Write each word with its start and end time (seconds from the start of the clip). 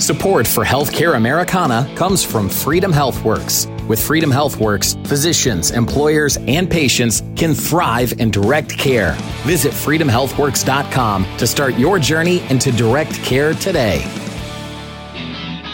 Support 0.00 0.46
for 0.46 0.64
Healthcare 0.64 1.16
Americana 1.16 1.92
comes 1.94 2.24
from 2.24 2.48
Freedom 2.48 2.90
HealthWorks. 2.90 3.86
With 3.86 4.00
Freedom 4.00 4.30
HealthWorks, 4.30 5.06
physicians, 5.06 5.72
employers, 5.72 6.38
and 6.48 6.70
patients 6.70 7.22
can 7.36 7.52
thrive 7.52 8.14
in 8.18 8.30
direct 8.30 8.78
care. 8.78 9.12
Visit 9.42 9.72
freedomhealthworks.com 9.72 11.36
to 11.36 11.46
start 11.46 11.74
your 11.74 11.98
journey 11.98 12.40
into 12.48 12.72
direct 12.72 13.12
care 13.16 13.52
today. 13.52 14.00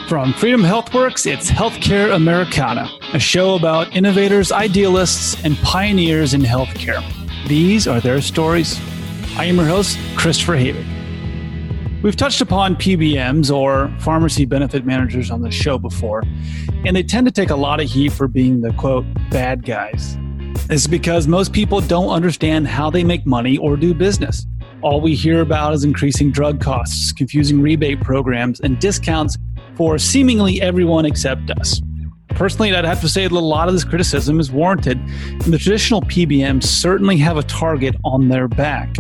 From 0.09 0.33
Freedom 0.33 0.63
HealthWorks, 0.63 1.33
it's 1.33 1.49
Healthcare 1.49 2.13
Americana, 2.13 2.91
a 3.13 3.21
show 3.21 3.55
about 3.55 3.95
innovators, 3.95 4.51
idealists, 4.51 5.37
and 5.45 5.57
pioneers 5.59 6.35
in 6.35 6.41
healthcare. 6.41 7.01
These 7.47 7.87
are 7.87 8.01
their 8.01 8.21
stories. 8.21 8.81
I 9.37 9.45
am 9.45 9.55
your 9.55 9.67
host, 9.67 9.97
Christopher 10.17 10.57
Habig. 10.57 10.96
We've 12.07 12.15
touched 12.15 12.41
upon 12.41 12.77
PBMs 12.77 13.53
or 13.53 13.93
pharmacy 13.99 14.45
benefit 14.45 14.87
managers 14.87 15.29
on 15.29 15.43
the 15.43 15.51
show 15.51 15.77
before, 15.77 16.23
and 16.85 16.95
they 16.95 17.03
tend 17.03 17.27
to 17.27 17.33
take 17.33 17.51
a 17.51 17.57
lot 17.57 17.81
of 17.81 17.91
heat 17.91 18.13
for 18.13 18.29
being 18.29 18.61
the 18.61 18.73
quote, 18.75 19.05
bad 19.29 19.65
guys. 19.65 20.17
This 20.69 20.83
is 20.83 20.87
because 20.87 21.27
most 21.27 21.53
people 21.53 21.81
don't 21.81 22.11
understand 22.11 22.69
how 22.69 22.91
they 22.91 23.03
make 23.03 23.27
money 23.27 23.59
or 23.59 23.77
do 23.77 23.93
business. 23.93 24.47
All 24.83 25.01
we 25.01 25.17
hear 25.17 25.41
about 25.41 25.75
is 25.75 25.83
increasing 25.83 26.31
drug 26.31 26.61
costs, 26.61 27.11
confusing 27.11 27.61
rebate 27.61 28.01
programs, 28.03 28.61
and 28.61 28.79
discounts 28.79 29.37
for 29.75 29.99
seemingly 29.99 30.63
everyone 30.63 31.07
except 31.07 31.51
us. 31.59 31.83
Personally, 32.29 32.73
I'd 32.73 32.85
have 32.85 33.01
to 33.01 33.09
say 33.09 33.25
that 33.25 33.33
a 33.33 33.41
lot 33.41 33.67
of 33.67 33.75
this 33.75 33.83
criticism 33.83 34.39
is 34.39 34.53
warranted, 34.53 34.99
and 34.99 35.53
the 35.53 35.59
traditional 35.59 36.03
PBMs 36.03 36.67
certainly 36.67 37.17
have 37.17 37.37
a 37.37 37.43
target 37.43 37.97
on 38.05 38.29
their 38.29 38.47
back. 38.47 38.95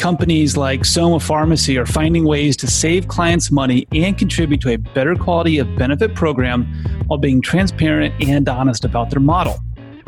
Companies 0.00 0.56
like 0.56 0.86
Sona 0.86 1.20
Pharmacy 1.20 1.76
are 1.76 1.84
finding 1.84 2.24
ways 2.24 2.56
to 2.56 2.66
save 2.66 3.06
clients 3.06 3.50
money 3.50 3.86
and 3.92 4.16
contribute 4.16 4.62
to 4.62 4.70
a 4.70 4.76
better 4.76 5.14
quality 5.14 5.58
of 5.58 5.76
benefit 5.76 6.14
program 6.14 6.64
while 7.06 7.18
being 7.18 7.42
transparent 7.42 8.14
and 8.26 8.48
honest 8.48 8.86
about 8.86 9.10
their 9.10 9.20
model. 9.20 9.58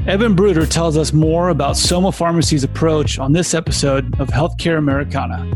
Evan 0.06 0.34
Bruder 0.34 0.64
tells 0.64 0.96
us 0.96 1.12
more 1.12 1.50
about 1.50 1.76
Sona 1.76 2.10
Pharmacy's 2.10 2.64
approach 2.64 3.18
on 3.18 3.34
this 3.34 3.52
episode 3.52 4.18
of 4.18 4.28
Healthcare 4.28 4.78
Americana. 4.78 5.46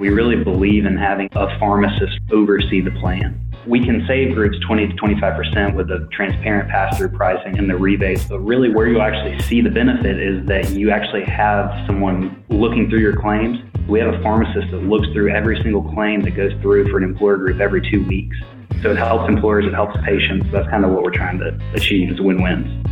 We 0.00 0.08
really 0.08 0.42
believe 0.42 0.84
in 0.84 0.96
having 0.96 1.28
a 1.36 1.56
pharmacist 1.60 2.18
oversee 2.32 2.80
the 2.80 2.90
plan 2.90 3.40
we 3.66 3.84
can 3.84 4.04
save 4.06 4.34
groups 4.34 4.56
20 4.66 4.88
to 4.88 4.94
25% 4.94 5.74
with 5.74 5.88
the 5.88 6.08
transparent 6.12 6.70
pass-through 6.70 7.08
pricing 7.10 7.58
and 7.58 7.68
the 7.68 7.76
rebates, 7.76 8.24
but 8.24 8.38
really 8.40 8.70
where 8.70 8.86
you 8.86 9.00
actually 9.00 9.38
see 9.42 9.60
the 9.60 9.70
benefit 9.70 10.18
is 10.18 10.46
that 10.46 10.70
you 10.70 10.90
actually 10.90 11.24
have 11.24 11.70
someone 11.86 12.44
looking 12.48 12.88
through 12.88 13.00
your 13.00 13.20
claims. 13.20 13.58
We 13.88 13.98
have 14.00 14.14
a 14.14 14.22
pharmacist 14.22 14.70
that 14.70 14.82
looks 14.84 15.08
through 15.08 15.30
every 15.30 15.60
single 15.62 15.82
claim 15.94 16.22
that 16.22 16.32
goes 16.32 16.52
through 16.62 16.88
for 16.90 16.98
an 16.98 17.04
employer 17.04 17.36
group 17.38 17.60
every 17.60 17.88
two 17.90 18.04
weeks. 18.06 18.36
So 18.82 18.90
it 18.90 18.98
helps 18.98 19.28
employers, 19.28 19.66
it 19.66 19.74
helps 19.74 19.96
patients. 20.04 20.46
That's 20.52 20.68
kind 20.68 20.84
of 20.84 20.92
what 20.92 21.02
we're 21.02 21.10
trying 21.10 21.38
to 21.38 21.58
achieve 21.74 22.10
is 22.10 22.20
win-wins. 22.20 22.84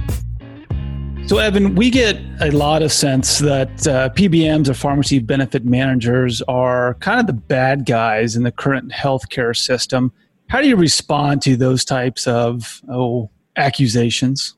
So, 1.27 1.39
Evan, 1.39 1.75
we 1.75 1.89
get 1.89 2.21
a 2.41 2.51
lot 2.51 2.83
of 2.83 2.93
sense 2.93 3.39
that 3.39 3.87
uh, 3.87 4.11
PBMs 4.11 4.69
or 4.69 4.75
pharmacy 4.75 5.21
benefit 5.21 5.65
managers 5.65 6.43
are 6.43 6.95
kind 7.01 7.19
of 7.19 7.27
the 7.27 7.33
bad 7.33 7.87
guys 7.87 8.37
in 8.37 8.43
the 8.43 8.53
current 8.53 8.93
healthcare 8.93 9.57
system. 9.57 10.13
How 10.49 10.61
do 10.61 10.69
you 10.69 10.77
respond 10.77 11.43
to 11.43 11.57
those 11.57 11.85
types 11.85 12.27
of 12.27 12.81
oh, 12.89 13.31
accusations? 13.57 14.55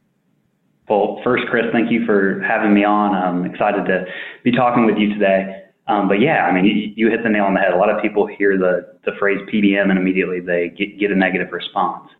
Well, 0.89 1.20
first, 1.25 1.47
Chris, 1.48 1.65
thank 1.73 1.91
you 1.91 2.05
for 2.06 2.41
having 2.42 2.75
me 2.75 2.84
on. 2.84 3.15
I'm 3.15 3.45
excited 3.45 3.87
to 3.87 4.07
be 4.45 4.53
talking 4.53 4.87
with 4.87 4.97
you 4.98 5.12
today. 5.12 5.64
Um, 5.89 6.09
but 6.09 6.20
yeah, 6.20 6.47
I 6.47 6.53
mean, 6.53 6.64
you, 6.64 6.92
you, 6.97 7.11
hit 7.11 7.23
the 7.23 7.29
nail 7.29 7.45
on 7.45 7.55
the 7.55 7.61
head. 7.61 7.73
A 7.73 7.77
lot 7.77 7.91
of 7.91 8.03
people 8.03 8.27
hear 8.27 8.59
the, 8.59 8.95
the 9.05 9.12
phrase 9.19 9.39
PBM 9.53 9.89
and 9.89 9.98
immediately 9.98 10.41
they 10.41 10.70
get, 10.70 10.98
get 10.98 11.12
a 11.12 11.14
negative 11.14 11.53
response. 11.53 12.11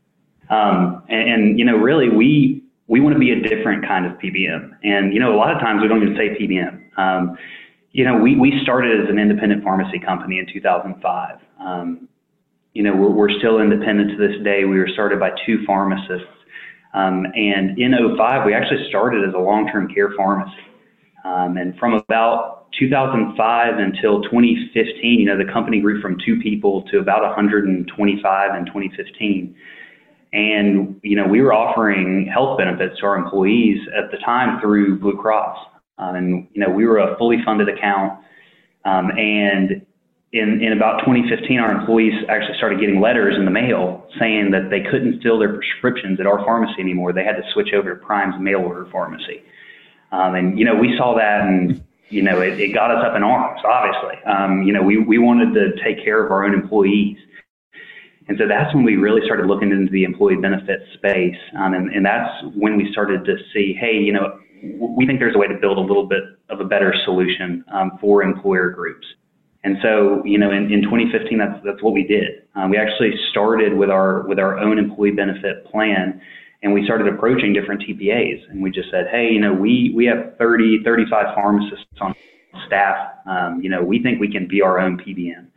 Um, 0.51 1.03
and, 1.09 1.29
and, 1.29 1.59
you 1.59 1.65
know, 1.65 1.77
really, 1.77 2.09
we 2.09 2.63
we 2.89 3.01
want 3.01 3.15
to 3.15 3.19
be 3.19 3.33
a 3.33 3.41
different 3.41 3.85
kind 3.85 4.07
of 4.07 4.13
PBM. 4.19 4.77
And 4.85 5.13
you 5.13 5.19
know, 5.19 5.35
a 5.35 5.37
lot 5.37 5.53
of 5.53 5.61
times 5.61 5.83
we 5.83 5.89
don't 5.89 6.03
even 6.03 6.17
say 6.17 6.37
PBM. 6.41 6.99
Um, 6.99 7.37
you 7.91 8.05
know, 8.05 8.17
we 8.17 8.37
we 8.37 8.61
started 8.63 9.01
as 9.03 9.11
an 9.11 9.19
independent 9.19 9.65
pharmacy 9.65 9.99
company 9.99 10.39
in 10.39 10.47
2005. 10.53 11.39
You 12.77 12.83
know, 12.83 12.95
we're, 12.95 13.09
we're 13.09 13.39
still 13.39 13.59
independent 13.61 14.11
to 14.11 14.17
this 14.19 14.37
day. 14.45 14.67
We 14.67 14.79
were 14.79 14.89
started 14.93 15.19
by 15.19 15.31
two 15.47 15.65
pharmacists. 15.65 16.29
Um, 16.93 17.25
and 17.35 17.79
in 17.79 17.95
05, 18.19 18.45
we 18.45 18.53
actually 18.53 18.87
started 18.91 19.27
as 19.27 19.33
a 19.35 19.39
long-term 19.39 19.89
care 19.95 20.13
pharmacy. 20.15 20.53
Um, 21.25 21.57
and 21.57 21.75
from 21.79 21.95
about 21.95 22.67
2005 22.79 23.79
until 23.79 24.23
2015, 24.25 25.19
you 25.19 25.25
know, 25.25 25.39
the 25.39 25.51
company 25.51 25.81
grew 25.81 26.03
from 26.03 26.19
two 26.23 26.39
people 26.41 26.83
to 26.91 26.99
about 26.99 27.23
125 27.23 28.55
in 28.55 28.67
2015. 28.67 29.57
And, 30.35 31.01
you 31.03 31.17
know, 31.17 31.27
we 31.27 31.41
were 31.41 31.55
offering 31.55 32.31
health 32.31 32.59
benefits 32.59 33.01
to 33.01 33.07
our 33.07 33.17
employees 33.17 33.81
at 33.97 34.11
the 34.11 34.19
time 34.19 34.61
through 34.61 34.99
Blue 34.99 35.17
Cross. 35.17 35.57
Um, 35.97 36.15
and, 36.15 36.49
you 36.53 36.61
know, 36.61 36.69
we 36.69 36.85
were 36.85 36.99
a 36.99 37.17
fully 37.17 37.39
funded 37.43 37.71
account. 37.71 38.21
Um, 38.85 39.13
and 39.13 39.87
in, 40.39 40.63
in 40.63 40.73
about 40.73 41.01
2015, 41.01 41.59
our 41.59 41.73
employees 41.73 42.15
actually 42.29 42.57
started 42.57 42.81
getting 42.81 43.01
letters 43.01 43.37
in 43.37 43.45
the 43.45 43.51
mail 43.51 44.07
saying 44.19 44.51
that 44.51 44.71
they 44.71 44.81
couldn't 44.81 45.23
fill 45.23 45.39
their 45.39 45.55
prescriptions 45.55 46.21
at 46.21 46.27
our 46.27 46.39
pharmacy 46.45 46.81
anymore. 46.81 47.13
They 47.13 47.25
had 47.25 47.37
to 47.37 47.43
switch 47.53 47.73
over 47.73 47.95
to 47.95 47.97
Prime's 47.97 48.35
mail 48.41 48.61
order 48.61 48.87
pharmacy. 48.91 49.43
Um, 50.13 50.35
and, 50.35 50.59
you 50.59 50.65
know, 50.65 50.75
we 50.75 50.97
saw 50.97 51.15
that 51.17 51.43
and, 51.43 51.83
you 52.09 52.23
know, 52.23 52.41
it, 52.41 52.61
it 52.61 52.73
got 52.73 52.91
us 52.91 53.05
up 53.05 53.17
in 53.17 53.23
arms, 53.23 53.61
obviously. 53.65 54.23
Um, 54.25 54.63
you 54.63 54.73
know, 54.73 54.83
we, 54.83 54.99
we 54.99 55.19
wanted 55.19 55.55
to 55.55 55.83
take 55.83 56.05
care 56.05 56.25
of 56.25 56.31
our 56.31 56.45
own 56.45 56.55
employees. 56.55 57.19
And 58.29 58.37
so 58.39 58.49
that's 58.49 58.75
when 58.75 58.85
we 58.85 58.97
really 58.97 59.23
started 59.25 59.47
looking 59.47 59.71
into 59.71 59.91
the 59.91 60.05
employee 60.05 60.37
benefit 60.37 60.81
space. 60.95 61.37
Um, 61.59 61.75
and, 61.75 61.91
and 61.91 62.05
that's 62.05 62.31
when 62.57 62.77
we 62.77 62.91
started 62.93 63.25
to 63.25 63.37
see, 63.53 63.77
hey, 63.79 63.95
you 63.95 64.13
know, 64.13 64.39
we 64.63 65.07
think 65.07 65.21
there's 65.21 65.35
a 65.35 65.39
way 65.39 65.47
to 65.47 65.59
build 65.61 65.79
a 65.79 65.81
little 65.81 66.07
bit 66.07 66.23
of 66.49 66.61
a 66.61 66.65
better 66.65 66.95
solution 67.05 67.65
um, 67.73 67.99
for 68.01 68.23
employer 68.23 68.71
groups. 68.71 69.07
And 69.67 69.79
so, 69.83 70.23
you 70.25 70.39
know, 70.39 70.53
in, 70.53 70.71
in 70.73 70.83
2015, 70.83 71.39
that's 71.39 71.59
that's 71.65 71.83
what 71.83 71.93
we 71.93 72.05
did. 72.05 72.47
Um, 72.55 72.71
we 72.71 72.77
actually 72.77 73.11
started 73.33 73.77
with 73.77 73.91
our 73.91 74.25
with 74.29 74.39
our 74.39 74.61
own 74.61 74.79
employee 74.79 75.11
benefit 75.11 75.67
plan, 75.67 76.21
and 76.63 76.73
we 76.73 76.85
started 76.85 77.13
approaching 77.13 77.53
different 77.53 77.83
TPAs, 77.83 78.49
and 78.49 78.63
we 78.63 78.71
just 78.71 78.93
said, 78.93 79.09
hey, 79.11 79.29
you 79.29 79.41
know, 79.41 79.53
we 79.53 79.93
we 79.93 80.07
have 80.07 80.37
30, 80.39 80.85
35 80.85 81.35
pharmacists 81.35 81.85
on 82.01 82.15
staff. 82.69 82.97
Um, 83.27 83.61
you 83.61 83.69
know, 83.69 83.83
we 83.83 84.01
think 84.01 84.21
we 84.21 84.31
can 84.31 84.47
be 84.47 84.63
our 84.63 84.79
own 84.79 84.99
PBM. 84.99 85.49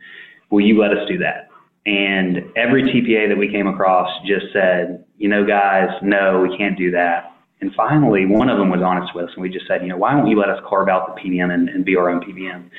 Will 0.50 0.66
you 0.66 0.80
let 0.80 0.90
us 0.90 1.06
do 1.06 1.16
that? 1.18 1.48
And 1.86 2.38
every 2.56 2.82
TPA 2.82 3.28
that 3.28 3.38
we 3.38 3.48
came 3.48 3.68
across 3.68 4.10
just 4.26 4.46
said, 4.52 5.04
you 5.18 5.28
know, 5.28 5.46
guys, 5.46 5.88
no, 6.02 6.40
we 6.40 6.58
can't 6.58 6.76
do 6.76 6.90
that. 6.90 7.30
And 7.60 7.72
finally, 7.76 8.24
one 8.24 8.48
of 8.48 8.56
them 8.56 8.70
was 8.70 8.80
honest 8.80 9.14
with 9.14 9.26
us, 9.26 9.30
and 9.34 9.42
we 9.42 9.50
just 9.50 9.66
said, 9.68 9.82
you 9.82 9.88
know, 9.88 9.98
why 9.98 10.12
don't 10.12 10.26
you 10.26 10.38
let 10.38 10.48
us 10.48 10.58
carve 10.66 10.88
out 10.88 11.14
the 11.14 11.20
PBM 11.20 11.52
and, 11.52 11.68
and 11.68 11.84
be 11.84 11.94
our 11.94 12.08
own 12.08 12.20
PBM? 12.20 12.70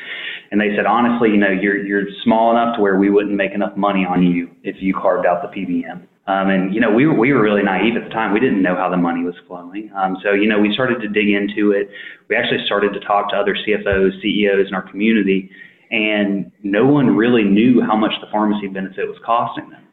And 0.51 0.59
they 0.59 0.75
said, 0.75 0.85
honestly, 0.85 1.29
you 1.29 1.37
know, 1.37 1.51
you're 1.51 1.85
you're 1.85 2.03
small 2.23 2.51
enough 2.51 2.75
to 2.75 2.81
where 2.81 2.97
we 2.97 3.09
wouldn't 3.09 3.35
make 3.35 3.53
enough 3.53 3.77
money 3.77 4.05
on 4.05 4.23
you 4.23 4.49
if 4.63 4.77
you 4.79 4.93
carved 4.93 5.25
out 5.25 5.41
the 5.43 5.49
PBM. 5.49 6.07
Um, 6.27 6.49
and 6.49 6.73
you 6.73 6.81
know, 6.81 6.91
we 6.91 7.05
were 7.05 7.13
we 7.13 7.31
were 7.31 7.41
really 7.41 7.63
naive 7.63 7.95
at 7.95 8.03
the 8.03 8.09
time. 8.09 8.33
We 8.33 8.39
didn't 8.39 8.61
know 8.61 8.75
how 8.75 8.89
the 8.89 8.97
money 8.97 9.23
was 9.23 9.35
flowing. 9.47 9.91
Um, 9.95 10.17
so 10.23 10.33
you 10.33 10.47
know, 10.47 10.59
we 10.59 10.73
started 10.73 10.99
to 11.01 11.07
dig 11.07 11.29
into 11.29 11.71
it. 11.71 11.89
We 12.27 12.35
actually 12.35 12.65
started 12.65 12.93
to 12.93 12.99
talk 13.01 13.29
to 13.31 13.35
other 13.35 13.55
CFOs, 13.55 14.21
CEOs 14.21 14.67
in 14.67 14.73
our 14.73 14.87
community, 14.89 15.49
and 15.89 16.51
no 16.63 16.85
one 16.85 17.15
really 17.15 17.43
knew 17.43 17.81
how 17.81 17.95
much 17.95 18.13
the 18.21 18.27
pharmacy 18.31 18.67
benefit 18.67 19.07
was 19.07 19.17
costing 19.25 19.69
them. 19.69 19.83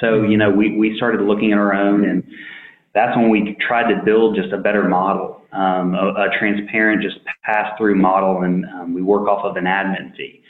So 0.00 0.22
you 0.22 0.36
know, 0.36 0.50
we 0.50 0.76
we 0.76 0.96
started 0.96 1.22
looking 1.22 1.52
at 1.52 1.58
our 1.58 1.74
own 1.74 2.08
and 2.08 2.22
that's 2.94 3.16
when 3.16 3.30
we 3.30 3.56
tried 3.60 3.92
to 3.92 4.02
build 4.04 4.36
just 4.36 4.52
a 4.52 4.58
better 4.58 4.88
model, 4.88 5.42
um, 5.52 5.94
a, 5.94 6.26
a, 6.26 6.38
transparent, 6.38 7.02
just 7.02 7.18
pass 7.44 7.72
through 7.78 7.94
model, 7.94 8.42
and 8.42 8.64
um, 8.66 8.94
we 8.94 9.02
work 9.02 9.28
off 9.28 9.44
of 9.44 9.56
an 9.56 9.64
admin 9.64 10.14
fee. 10.16 10.42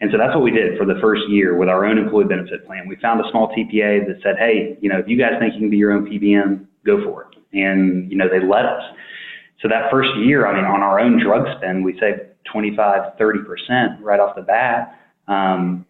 And 0.00 0.10
so 0.10 0.18
that's 0.18 0.34
what 0.34 0.42
we 0.42 0.50
did 0.50 0.76
for 0.78 0.84
the 0.84 0.98
first 1.00 1.22
year 1.28 1.56
with 1.56 1.68
our 1.68 1.84
own 1.84 1.96
employee 1.96 2.24
benefit 2.24 2.66
plan. 2.66 2.88
We 2.88 2.96
found 2.96 3.20
a 3.20 3.30
small 3.30 3.54
TPA 3.54 4.06
that 4.08 4.16
said, 4.22 4.34
hey, 4.36 4.76
you 4.80 4.88
know, 4.88 4.98
if 4.98 5.06
you 5.06 5.16
guys 5.16 5.34
think 5.38 5.54
you 5.54 5.60
can 5.60 5.70
be 5.70 5.76
your 5.76 5.92
own 5.92 6.06
PBM, 6.06 6.66
go 6.84 7.04
for 7.04 7.22
it. 7.22 7.38
And, 7.52 8.10
you 8.10 8.16
know, 8.16 8.28
they 8.28 8.44
let 8.44 8.64
us. 8.64 8.82
So 9.60 9.68
that 9.68 9.90
first 9.92 10.10
year, 10.16 10.46
I 10.46 10.56
mean, 10.56 10.64
on 10.64 10.82
our 10.82 10.98
own 10.98 11.22
drug 11.22 11.46
spend, 11.56 11.84
we 11.84 11.92
saved 12.00 12.20
25, 12.50 13.16
30% 13.16 14.00
right 14.00 14.18
off 14.18 14.34
the 14.34 14.42
bat. 14.42 14.98
Um, 15.28 15.86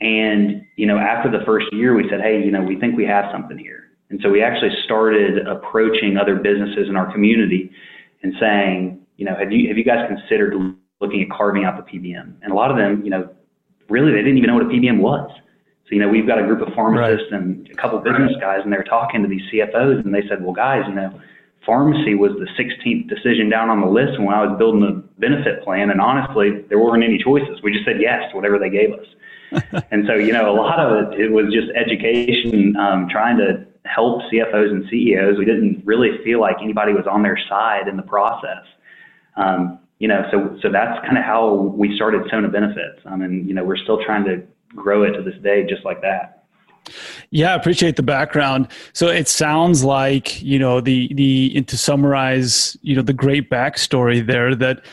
and, 0.00 0.66
you 0.74 0.86
know, 0.86 0.98
after 0.98 1.30
the 1.30 1.44
first 1.46 1.66
year, 1.72 1.94
we 1.94 2.08
said, 2.10 2.20
hey, 2.20 2.42
you 2.44 2.50
know, 2.50 2.62
we 2.62 2.80
think 2.80 2.96
we 2.96 3.04
have 3.04 3.26
something 3.30 3.56
here. 3.56 3.84
And 4.10 4.20
so 4.22 4.30
we 4.30 4.42
actually 4.42 4.70
started 4.84 5.46
approaching 5.46 6.16
other 6.16 6.36
businesses 6.36 6.88
in 6.88 6.96
our 6.96 7.10
community 7.12 7.70
and 8.22 8.34
saying, 8.40 9.00
you 9.16 9.24
know, 9.24 9.34
have 9.34 9.52
you 9.52 9.68
have 9.68 9.78
you 9.78 9.84
guys 9.84 10.06
considered 10.08 10.54
looking 11.00 11.22
at 11.22 11.30
carving 11.30 11.64
out 11.64 11.76
the 11.76 11.98
PBM? 11.98 12.34
And 12.42 12.52
a 12.52 12.54
lot 12.54 12.70
of 12.70 12.76
them, 12.76 13.02
you 13.04 13.10
know, 13.10 13.28
really 13.88 14.12
they 14.12 14.18
didn't 14.18 14.38
even 14.38 14.48
know 14.48 14.54
what 14.54 14.64
a 14.64 14.68
PBM 14.68 15.00
was. 15.00 15.30
So 15.88 15.94
you 15.94 16.00
know, 16.00 16.08
we've 16.08 16.26
got 16.26 16.38
a 16.38 16.42
group 16.42 16.66
of 16.66 16.74
pharmacists 16.74 17.30
right. 17.30 17.40
and 17.40 17.68
a 17.70 17.74
couple 17.74 17.98
of 17.98 18.04
business 18.04 18.32
guys, 18.40 18.60
and 18.64 18.72
they're 18.72 18.84
talking 18.84 19.22
to 19.22 19.28
these 19.28 19.42
CFOs, 19.52 20.04
and 20.04 20.12
they 20.12 20.22
said, 20.28 20.42
well, 20.42 20.52
guys, 20.52 20.82
you 20.88 20.94
know, 20.94 21.20
pharmacy 21.64 22.14
was 22.14 22.32
the 22.38 22.46
16th 22.60 23.08
decision 23.08 23.48
down 23.48 23.70
on 23.70 23.80
the 23.80 23.86
list. 23.86 24.18
When 24.18 24.34
I 24.34 24.44
was 24.44 24.58
building 24.58 24.80
the 24.80 25.02
benefit 25.18 25.62
plan. 25.62 25.90
And 25.90 26.00
honestly, 26.00 26.62
there 26.68 26.78
weren't 26.78 27.04
any 27.04 27.18
choices. 27.18 27.60
We 27.62 27.72
just 27.72 27.84
said 27.84 28.00
yes 28.00 28.30
to 28.30 28.36
whatever 28.36 28.58
they 28.58 28.70
gave 28.70 28.92
us. 28.92 29.06
and 29.90 30.06
so, 30.06 30.14
you 30.14 30.32
know, 30.32 30.50
a 30.50 30.56
lot 30.56 30.78
of 30.78 31.12
it, 31.12 31.20
it 31.20 31.30
was 31.30 31.52
just 31.52 31.68
education, 31.74 32.76
um, 32.76 33.08
trying 33.08 33.36
to 33.38 33.66
help 33.86 34.22
CFOs 34.32 34.70
and 34.70 34.84
CEOs. 34.90 35.38
We 35.38 35.44
didn't 35.44 35.82
really 35.84 36.18
feel 36.24 36.40
like 36.40 36.56
anybody 36.62 36.92
was 36.92 37.06
on 37.06 37.22
their 37.22 37.38
side 37.48 37.88
in 37.88 37.96
the 37.96 38.02
process. 38.02 38.64
Um, 39.36 39.78
you 39.98 40.08
know, 40.08 40.22
so 40.30 40.58
so 40.62 40.70
that's 40.70 41.00
kind 41.04 41.16
of 41.16 41.24
how 41.24 41.72
we 41.76 41.94
started 41.96 42.22
Sona 42.30 42.48
Benefits. 42.48 43.00
I 43.06 43.16
mean, 43.16 43.48
you 43.48 43.54
know, 43.54 43.64
we're 43.64 43.78
still 43.78 44.02
trying 44.04 44.24
to 44.24 44.42
grow 44.74 45.02
it 45.04 45.12
to 45.12 45.22
this 45.22 45.40
day, 45.42 45.64
just 45.66 45.84
like 45.84 46.02
that. 46.02 46.44
Yeah, 47.30 47.52
I 47.52 47.56
appreciate 47.56 47.96
the 47.96 48.02
background. 48.02 48.68
So 48.92 49.08
it 49.08 49.28
sounds 49.28 49.84
like 49.84 50.42
you 50.42 50.58
know 50.58 50.80
the 50.80 51.12
the 51.14 51.52
and 51.56 51.66
to 51.68 51.78
summarize, 51.78 52.76
you 52.82 52.94
know, 52.94 53.02
the 53.02 53.12
great 53.12 53.50
backstory 53.50 54.24
there 54.24 54.54
that 54.54 54.84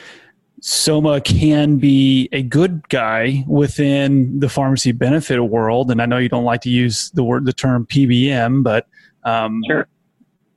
Sona 0.66 1.20
can 1.20 1.76
be 1.76 2.30
a 2.32 2.42
good 2.42 2.88
guy 2.88 3.44
within 3.48 4.40
the 4.40 4.48
pharmacy 4.48 4.94
benefit 4.94 5.44
world, 5.44 5.92
and 5.92 6.02
I 6.02 6.06
know 6.06 6.20
you 6.20 6.30
don't 6.30 6.46
like 6.46 6.62
to 6.62 6.70
use 6.70 7.12
the 7.12 7.22
word 7.22 7.46
the 7.46 7.52
term 7.52 7.86
PBM, 7.86 8.64
but 8.64 8.88
um, 9.26 9.62
sure. 9.68 9.90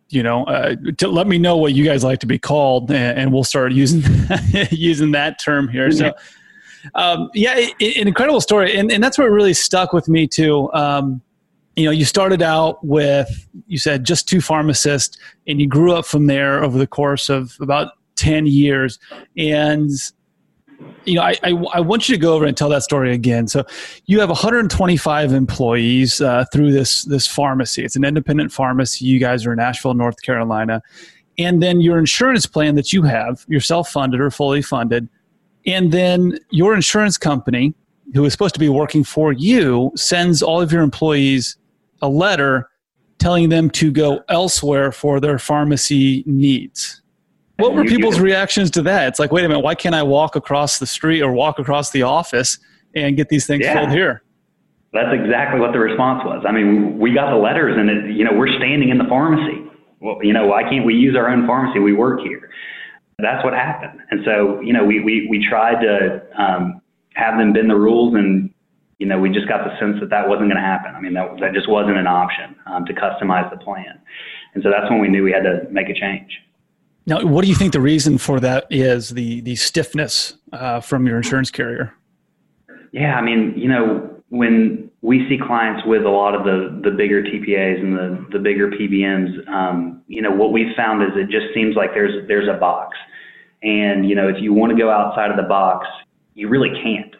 You 0.08 0.22
know, 0.22 0.44
uh, 0.44 0.76
to 0.98 1.08
let 1.08 1.26
me 1.26 1.38
know 1.38 1.56
what 1.56 1.72
you 1.72 1.84
guys 1.84 2.04
like 2.04 2.20
to 2.20 2.26
be 2.26 2.38
called, 2.38 2.88
and, 2.92 3.18
and 3.18 3.32
we'll 3.32 3.42
start 3.42 3.72
using 3.72 4.04
using 4.70 5.10
that 5.10 5.40
term 5.40 5.66
here. 5.68 5.90
So, 5.90 6.12
um, 6.94 7.28
yeah, 7.34 7.56
it, 7.56 7.74
it, 7.80 7.96
an 7.96 8.06
incredible 8.06 8.40
story, 8.40 8.76
and, 8.76 8.92
and 8.92 9.02
that's 9.02 9.18
what 9.18 9.28
really 9.28 9.54
stuck 9.54 9.92
with 9.92 10.08
me 10.08 10.28
too. 10.28 10.72
Um, 10.72 11.20
you 11.74 11.84
know, 11.84 11.90
you 11.90 12.04
started 12.04 12.42
out 12.42 12.78
with 12.86 13.28
you 13.66 13.76
said 13.76 14.04
just 14.04 14.28
two 14.28 14.40
pharmacists, 14.40 15.18
and 15.48 15.60
you 15.60 15.66
grew 15.66 15.94
up 15.94 16.06
from 16.06 16.28
there 16.28 16.62
over 16.62 16.78
the 16.78 16.86
course 16.86 17.28
of 17.28 17.56
about 17.60 17.88
10 18.16 18.46
years. 18.46 18.98
And, 19.36 19.90
you 21.04 21.14
know, 21.14 21.22
I, 21.22 21.36
I, 21.42 21.50
I, 21.74 21.80
want 21.80 22.08
you 22.08 22.14
to 22.14 22.20
go 22.20 22.34
over 22.34 22.44
and 22.44 22.56
tell 22.56 22.68
that 22.70 22.82
story 22.82 23.12
again. 23.12 23.46
So 23.48 23.64
you 24.06 24.20
have 24.20 24.28
125 24.28 25.32
employees 25.32 26.20
uh, 26.20 26.44
through 26.52 26.72
this, 26.72 27.04
this 27.04 27.26
pharmacy. 27.26 27.84
It's 27.84 27.96
an 27.96 28.04
independent 28.04 28.52
pharmacy. 28.52 29.04
You 29.04 29.18
guys 29.18 29.46
are 29.46 29.52
in 29.52 29.60
Asheville, 29.60 29.94
North 29.94 30.20
Carolina. 30.22 30.82
And 31.38 31.62
then 31.62 31.80
your 31.80 31.98
insurance 31.98 32.46
plan 32.46 32.74
that 32.76 32.92
you 32.92 33.02
have, 33.02 33.44
you're 33.48 33.60
self 33.60 33.90
funded 33.90 34.20
or 34.20 34.30
fully 34.30 34.62
funded. 34.62 35.08
And 35.66 35.92
then 35.92 36.38
your 36.50 36.74
insurance 36.74 37.18
company, 37.18 37.74
who 38.14 38.24
is 38.24 38.32
supposed 38.32 38.54
to 38.54 38.60
be 38.60 38.68
working 38.68 39.04
for 39.04 39.32
you, 39.32 39.92
sends 39.96 40.42
all 40.42 40.60
of 40.60 40.72
your 40.72 40.82
employees 40.82 41.56
a 42.02 42.08
letter 42.08 42.70
telling 43.18 43.48
them 43.48 43.70
to 43.70 43.90
go 43.90 44.22
elsewhere 44.28 44.92
for 44.92 45.20
their 45.20 45.38
pharmacy 45.38 46.22
needs. 46.26 47.02
What 47.58 47.74
were 47.74 47.84
people's 47.84 48.20
reactions 48.20 48.70
to 48.72 48.82
that? 48.82 49.08
It's 49.08 49.18
like, 49.18 49.32
wait 49.32 49.44
a 49.44 49.48
minute, 49.48 49.60
why 49.60 49.74
can't 49.74 49.94
I 49.94 50.02
walk 50.02 50.36
across 50.36 50.78
the 50.78 50.86
street 50.86 51.22
or 51.22 51.32
walk 51.32 51.58
across 51.58 51.90
the 51.90 52.02
office 52.02 52.58
and 52.94 53.16
get 53.16 53.28
these 53.28 53.46
things 53.46 53.64
yeah. 53.64 53.74
filled 53.74 53.90
here? 53.90 54.22
That's 54.92 55.12
exactly 55.12 55.60
what 55.60 55.72
the 55.72 55.78
response 55.78 56.22
was. 56.24 56.44
I 56.46 56.52
mean, 56.52 56.98
we 56.98 57.12
got 57.12 57.30
the 57.30 57.36
letters, 57.36 57.76
and 57.76 57.90
it, 57.90 58.16
you 58.16 58.24
know, 58.24 58.32
we're 58.32 58.54
standing 58.56 58.90
in 58.90 58.98
the 58.98 59.04
pharmacy. 59.04 59.62
Well, 60.00 60.18
you 60.22 60.32
know, 60.32 60.46
why 60.46 60.62
can't 60.62 60.84
we 60.84 60.94
use 60.94 61.16
our 61.16 61.28
own 61.28 61.46
pharmacy? 61.46 61.80
We 61.80 61.92
work 61.92 62.20
here. 62.20 62.50
That's 63.18 63.42
what 63.44 63.54
happened. 63.54 64.00
And 64.10 64.20
so, 64.24 64.60
you 64.60 64.72
know, 64.72 64.84
we 64.84 65.00
we 65.00 65.26
we 65.30 65.46
tried 65.46 65.80
to 65.82 66.22
um, 66.38 66.82
have 67.14 67.38
them 67.38 67.52
bend 67.52 67.70
the 67.70 67.76
rules, 67.76 68.14
and 68.14 68.52
you 68.98 69.06
know, 69.06 69.18
we 69.18 69.30
just 69.30 69.48
got 69.48 69.64
the 69.64 69.78
sense 69.78 69.98
that 70.00 70.10
that 70.10 70.28
wasn't 70.28 70.50
going 70.50 70.62
to 70.62 70.68
happen. 70.68 70.94
I 70.94 71.00
mean, 71.00 71.14
that 71.14 71.40
that 71.40 71.54
just 71.54 71.68
wasn't 71.68 71.96
an 71.96 72.06
option 72.06 72.54
um, 72.66 72.84
to 72.86 72.94
customize 72.94 73.50
the 73.50 73.56
plan. 73.56 73.98
And 74.54 74.62
so 74.62 74.70
that's 74.70 74.90
when 74.90 75.00
we 75.00 75.08
knew 75.08 75.22
we 75.22 75.32
had 75.32 75.44
to 75.44 75.66
make 75.70 75.88
a 75.88 75.94
change. 75.94 76.40
Now, 77.06 77.24
what 77.24 77.42
do 77.42 77.48
you 77.48 77.54
think 77.54 77.72
the 77.72 77.80
reason 77.80 78.18
for 78.18 78.40
that 78.40 78.66
is? 78.70 79.10
The 79.10 79.40
the 79.42 79.56
stiffness 79.56 80.36
uh, 80.52 80.80
from 80.80 81.06
your 81.06 81.16
insurance 81.16 81.50
carrier. 81.50 81.94
Yeah, 82.92 83.14
I 83.14 83.22
mean, 83.22 83.54
you 83.56 83.68
know, 83.68 84.22
when 84.28 84.90
we 85.02 85.28
see 85.28 85.38
clients 85.38 85.86
with 85.86 86.02
a 86.02 86.08
lot 86.08 86.34
of 86.34 86.44
the 86.44 86.80
the 86.82 86.90
bigger 86.96 87.22
TPAs 87.22 87.80
and 87.80 87.96
the 87.96 88.26
the 88.32 88.38
bigger 88.38 88.70
PBMs, 88.70 89.48
um, 89.48 90.02
you 90.08 90.20
know, 90.20 90.32
what 90.32 90.52
we've 90.52 90.74
found 90.76 91.02
is 91.02 91.10
it 91.14 91.30
just 91.30 91.54
seems 91.54 91.76
like 91.76 91.94
there's 91.94 92.26
there's 92.26 92.48
a 92.48 92.58
box, 92.58 92.96
and 93.62 94.08
you 94.08 94.14
know, 94.14 94.28
if 94.28 94.36
you 94.40 94.52
want 94.52 94.72
to 94.72 94.78
go 94.78 94.90
outside 94.90 95.30
of 95.30 95.36
the 95.36 95.48
box, 95.48 95.86
you 96.34 96.48
really 96.48 96.70
can't 96.82 97.15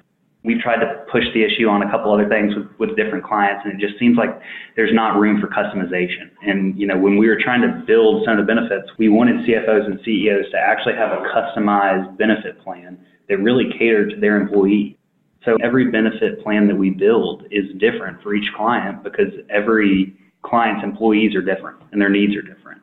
we've 0.47 0.61
tried 0.61 0.79
to 0.79 1.05
push 1.11 1.25
the 1.35 1.43
issue 1.43 1.67
on 1.69 1.83
a 1.83 1.91
couple 1.91 2.15
other 2.15 2.29
things 2.29 2.55
with, 2.55 2.71
with 2.79 2.97
different 2.97 3.25
clients, 3.25 3.63
and 3.65 3.75
it 3.75 3.85
just 3.85 3.99
seems 3.99 4.17
like 4.17 4.31
there's 4.77 4.95
not 4.95 5.19
room 5.19 5.41
for 5.41 5.49
customization. 5.49 6.31
And 6.41 6.79
you 6.79 6.87
know, 6.87 6.97
when 6.97 7.19
we 7.19 7.27
were 7.27 7.39
trying 7.43 7.61
to 7.63 7.83
build 7.85 8.25
some 8.25 8.39
of 8.39 8.47
the 8.47 8.55
benefits, 8.55 8.89
we 8.97 9.09
wanted 9.09 9.45
CFOs 9.45 9.85
and 9.85 9.99
CEOs 10.05 10.51
to 10.53 10.59
actually 10.59 10.95
have 10.95 11.11
a 11.11 11.27
customized 11.35 12.17
benefit 12.17 12.63
plan 12.63 12.97
that 13.29 13.39
really 13.39 13.67
catered 13.77 14.11
to 14.11 14.21
their 14.21 14.41
employee. 14.41 14.97
So 15.45 15.59
every 15.63 15.91
benefit 15.91 16.43
plan 16.43 16.69
that 16.69 16.77
we 16.77 16.91
build 16.91 17.45
is 17.51 17.65
different 17.79 18.23
for 18.23 18.35
each 18.35 18.49
client 18.57 19.03
because 19.03 19.33
every 19.51 20.17
client's 20.43 20.85
employees 20.85 21.35
are 21.35 21.43
different 21.43 21.79
and 21.91 22.01
their 22.01 22.09
needs 22.09 22.35
are 22.37 22.43
different. 22.43 22.81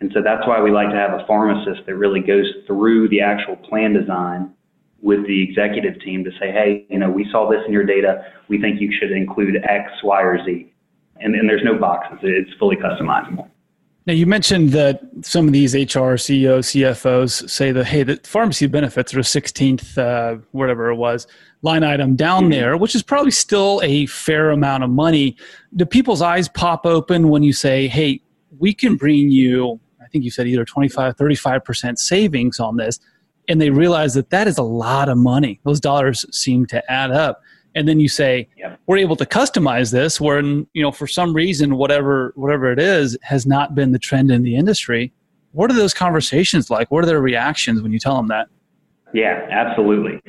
And 0.00 0.12
so 0.14 0.20
that's 0.22 0.46
why 0.46 0.60
we 0.60 0.70
like 0.70 0.90
to 0.90 0.96
have 0.96 1.12
a 1.18 1.26
pharmacist 1.26 1.86
that 1.86 1.94
really 1.96 2.20
goes 2.20 2.46
through 2.66 3.08
the 3.08 3.20
actual 3.20 3.56
plan 3.56 3.94
design 3.94 4.54
with 5.00 5.26
the 5.26 5.42
executive 5.42 6.00
team 6.00 6.24
to 6.24 6.30
say, 6.32 6.50
hey, 6.50 6.86
you 6.88 6.98
know, 6.98 7.10
we 7.10 7.28
saw 7.30 7.48
this 7.48 7.60
in 7.66 7.72
your 7.72 7.84
data. 7.84 8.24
We 8.48 8.60
think 8.60 8.80
you 8.80 8.92
should 8.98 9.12
include 9.12 9.56
X, 9.64 9.92
Y, 10.02 10.22
or 10.22 10.44
Z. 10.44 10.72
And, 11.20 11.34
and 11.34 11.48
there's 11.48 11.64
no 11.64 11.76
boxes. 11.78 12.18
It's 12.22 12.52
fully 12.58 12.76
customizable. 12.76 13.48
Now 14.08 14.14
you 14.14 14.24
mentioned 14.24 14.70
that 14.70 15.02
some 15.20 15.46
of 15.46 15.52
these 15.52 15.74
HR 15.74 16.16
CEOs, 16.16 16.68
CFOs 16.68 17.50
say 17.50 17.72
that 17.72 17.84
hey, 17.84 18.04
the 18.04 18.16
pharmacy 18.24 18.66
benefits 18.66 19.12
are 19.12 19.18
a 19.18 19.22
16th, 19.22 19.98
uh, 19.98 20.40
whatever 20.52 20.90
it 20.90 20.94
was, 20.94 21.26
line 21.60 21.84
item 21.84 22.16
down 22.16 22.44
mm-hmm. 22.44 22.52
there, 22.52 22.76
which 22.78 22.94
is 22.94 23.02
probably 23.02 23.30
still 23.30 23.82
a 23.84 24.06
fair 24.06 24.48
amount 24.48 24.82
of 24.82 24.88
money. 24.88 25.36
Do 25.76 25.84
people's 25.84 26.22
eyes 26.22 26.48
pop 26.48 26.86
open 26.86 27.28
when 27.28 27.42
you 27.42 27.52
say, 27.52 27.86
hey, 27.86 28.22
we 28.58 28.72
can 28.72 28.96
bring 28.96 29.30
you, 29.30 29.78
I 30.02 30.06
think 30.08 30.24
you 30.24 30.30
said 30.30 30.46
either 30.46 30.64
25, 30.64 31.14
35% 31.14 31.98
savings 31.98 32.58
on 32.58 32.78
this? 32.78 32.98
And 33.48 33.60
they 33.60 33.70
realize 33.70 34.14
that 34.14 34.30
that 34.30 34.46
is 34.46 34.58
a 34.58 34.62
lot 34.62 35.08
of 35.08 35.16
money. 35.16 35.60
Those 35.64 35.80
dollars 35.80 36.24
seem 36.36 36.66
to 36.66 36.92
add 36.92 37.10
up. 37.10 37.40
And 37.74 37.86
then 37.88 38.00
you 38.00 38.08
say, 38.08 38.48
yep. 38.56 38.78
we're 38.86 38.98
able 38.98 39.16
to 39.16 39.26
customize 39.26 39.92
this 39.92 40.20
when, 40.20 40.66
you 40.72 40.82
know, 40.82 40.90
for 40.90 41.06
some 41.06 41.32
reason, 41.32 41.76
whatever, 41.76 42.32
whatever 42.34 42.72
it 42.72 42.78
is 42.78 43.16
has 43.22 43.46
not 43.46 43.74
been 43.74 43.92
the 43.92 43.98
trend 43.98 44.30
in 44.30 44.42
the 44.42 44.56
industry. 44.56 45.12
What 45.52 45.70
are 45.70 45.74
those 45.74 45.94
conversations 45.94 46.70
like? 46.70 46.90
What 46.90 47.04
are 47.04 47.06
their 47.06 47.20
reactions 47.20 47.80
when 47.80 47.92
you 47.92 47.98
tell 47.98 48.16
them 48.16 48.28
that? 48.28 48.48
Yeah, 49.14 49.46
absolutely. 49.50 50.20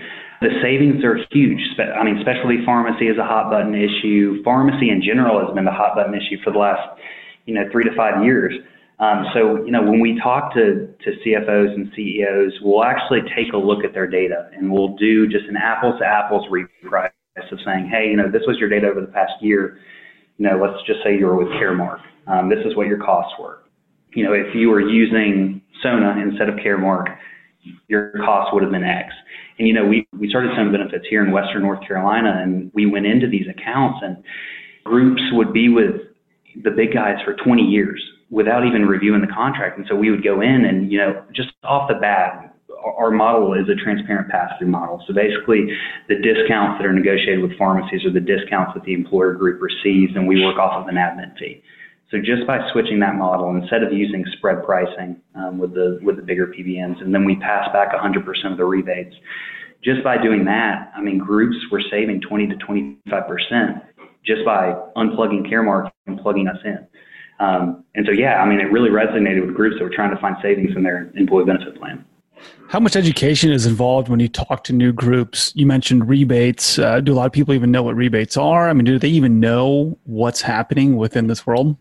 The 0.41 0.49
savings 0.61 1.03
are 1.03 1.17
huge. 1.31 1.59
I 1.79 2.03
mean, 2.03 2.19
specialty 2.21 2.63
pharmacy 2.65 3.07
is 3.07 3.17
a 3.17 3.25
hot 3.25 3.49
button 3.51 3.75
issue. 3.75 4.41
Pharmacy 4.43 4.89
in 4.89 5.01
general 5.01 5.45
has 5.45 5.53
been 5.53 5.65
the 5.65 5.71
hot 5.71 5.95
button 5.95 6.13
issue 6.13 6.41
for 6.43 6.51
the 6.51 6.59
last, 6.59 6.99
you 7.45 7.53
know, 7.53 7.67
three 7.71 7.83
to 7.83 7.93
five 7.95 8.23
years. 8.23 8.53
Um, 8.99 9.25
so, 9.33 9.63
you 9.63 9.71
know, 9.71 9.81
when 9.81 10.01
we 10.01 10.19
talk 10.21 10.53
to, 10.55 10.87
to 10.87 11.11
CFOs 11.25 11.73
and 11.73 11.89
CEOs, 11.95 12.59
we'll 12.61 12.83
actually 12.83 13.21
take 13.35 13.53
a 13.53 13.57
look 13.57 13.85
at 13.85 13.93
their 13.93 14.07
data 14.07 14.49
and 14.53 14.69
we'll 14.69 14.95
do 14.97 15.25
just 15.25 15.45
an 15.45 15.55
apples 15.55 15.95
to 15.99 16.05
apples 16.05 16.45
reprice 16.51 17.11
of 17.37 17.59
saying, 17.65 17.89
hey, 17.89 18.09
you 18.09 18.17
know, 18.17 18.29
this 18.29 18.41
was 18.45 18.57
your 18.59 18.67
data 18.67 18.87
over 18.87 18.99
the 18.99 19.07
past 19.07 19.31
year. 19.39 19.79
You 20.37 20.49
know, 20.49 20.59
let's 20.61 20.85
just 20.85 20.99
say 21.03 21.17
you 21.17 21.25
were 21.27 21.37
with 21.37 21.47
Caremark. 21.47 22.01
Um, 22.27 22.49
this 22.49 22.59
is 22.65 22.75
what 22.75 22.87
your 22.87 22.99
costs 22.99 23.33
were. 23.39 23.63
You 24.13 24.25
know, 24.25 24.33
if 24.33 24.53
you 24.53 24.69
were 24.69 24.81
using 24.81 25.61
Sona 25.81 26.15
instead 26.21 26.49
of 26.49 26.55
Caremark, 26.55 27.15
your 27.87 28.11
cost 28.25 28.53
would 28.53 28.63
have 28.63 28.71
been 28.71 28.83
X. 28.83 29.13
And, 29.57 29.67
you 29.67 29.73
know, 29.73 29.85
we, 29.85 30.07
we 30.17 30.29
started 30.29 30.51
some 30.57 30.73
benefits 30.73 31.05
here 31.09 31.23
in 31.23 31.31
Western 31.31 31.61
North 31.61 31.85
Carolina 31.87 32.41
and 32.43 32.69
we 32.73 32.85
went 32.85 33.05
into 33.05 33.29
these 33.29 33.45
accounts 33.49 33.99
and 34.03 34.21
groups 34.83 35.21
would 35.31 35.53
be 35.53 35.69
with 35.69 36.01
the 36.63 36.71
big 36.71 36.93
guys 36.93 37.15
for 37.23 37.35
20 37.35 37.61
years 37.61 38.03
without 38.29 38.65
even 38.65 38.85
reviewing 38.85 39.21
the 39.21 39.33
contract. 39.33 39.77
And 39.77 39.87
so 39.89 39.95
we 39.95 40.11
would 40.11 40.23
go 40.23 40.41
in 40.41 40.65
and, 40.65 40.91
you 40.91 40.97
know, 40.97 41.23
just 41.33 41.49
off 41.63 41.89
the 41.89 41.95
bat, 41.95 42.55
our 42.83 43.11
model 43.11 43.53
is 43.53 43.67
a 43.69 43.75
transparent 43.75 44.29
pass-through 44.29 44.67
model. 44.67 45.03
So 45.07 45.13
basically, 45.13 45.67
the 46.07 46.15
discounts 46.15 46.79
that 46.79 46.85
are 46.85 46.93
negotiated 46.93 47.41
with 47.41 47.57
pharmacies 47.57 48.05
are 48.05 48.13
the 48.13 48.21
discounts 48.21 48.73
that 48.75 48.83
the 48.83 48.93
employer 48.93 49.33
group 49.33 49.61
receives, 49.61 50.15
and 50.15 50.27
we 50.27 50.43
work 50.45 50.57
off 50.57 50.81
of 50.81 50.87
an 50.87 50.95
admin 50.95 51.37
fee. 51.37 51.61
So 52.11 52.17
just 52.17 52.47
by 52.47 52.59
switching 52.71 52.99
that 53.01 53.15
model, 53.15 53.55
instead 53.55 53.83
of 53.83 53.93
using 53.93 54.25
spread 54.37 54.63
pricing 54.63 55.21
um, 55.35 55.59
with 55.59 55.73
the 55.73 55.99
with 56.01 56.15
the 56.15 56.23
bigger 56.23 56.47
PBMs, 56.47 57.01
and 57.01 57.13
then 57.13 57.23
we 57.23 57.35
pass 57.35 57.67
back 57.71 57.93
100% 57.93 58.51
of 58.51 58.57
the 58.57 58.65
rebates, 58.65 59.15
just 59.83 60.03
by 60.03 60.21
doing 60.21 60.43
that, 60.45 60.91
I 60.95 61.01
mean, 61.01 61.19
groups 61.19 61.55
were 61.71 61.81
saving 61.91 62.21
20 62.21 62.47
to 62.47 62.55
25% 62.55 63.81
just 64.25 64.43
by 64.43 64.73
unplugging 64.97 65.49
Caremark 65.49 65.89
and 66.07 66.19
plugging 66.19 66.47
us 66.47 66.57
in. 66.65 66.87
Um, 67.39 67.83
and 67.95 68.05
so, 68.05 68.11
yeah, 68.11 68.41
I 68.41 68.47
mean, 68.47 68.59
it 68.59 68.71
really 68.71 68.89
resonated 68.89 69.45
with 69.45 69.55
groups 69.55 69.77
that 69.77 69.83
were 69.83 69.89
trying 69.89 70.13
to 70.13 70.21
find 70.21 70.35
savings 70.41 70.75
in 70.75 70.83
their 70.83 71.11
employee 71.15 71.45
benefit 71.45 71.77
plan. 71.77 72.05
How 72.69 72.79
much 72.79 72.95
education 72.95 73.51
is 73.51 73.65
involved 73.65 74.09
when 74.09 74.19
you 74.19 74.27
talk 74.27 74.63
to 74.65 74.73
new 74.73 74.93
groups? 74.93 75.51
You 75.55 75.65
mentioned 75.65 76.07
rebates. 76.07 76.77
Uh, 76.77 76.99
do 76.99 77.13
a 77.13 77.15
lot 77.15 77.25
of 77.25 77.31
people 77.31 77.53
even 77.53 77.71
know 77.71 77.83
what 77.83 77.95
rebates 77.95 78.37
are? 78.37 78.69
I 78.69 78.73
mean, 78.73 78.85
do 78.85 78.99
they 78.99 79.09
even 79.09 79.39
know 79.39 79.97
what's 80.03 80.41
happening 80.41 80.95
within 80.97 81.27
this 81.27 81.47
world? 81.47 81.75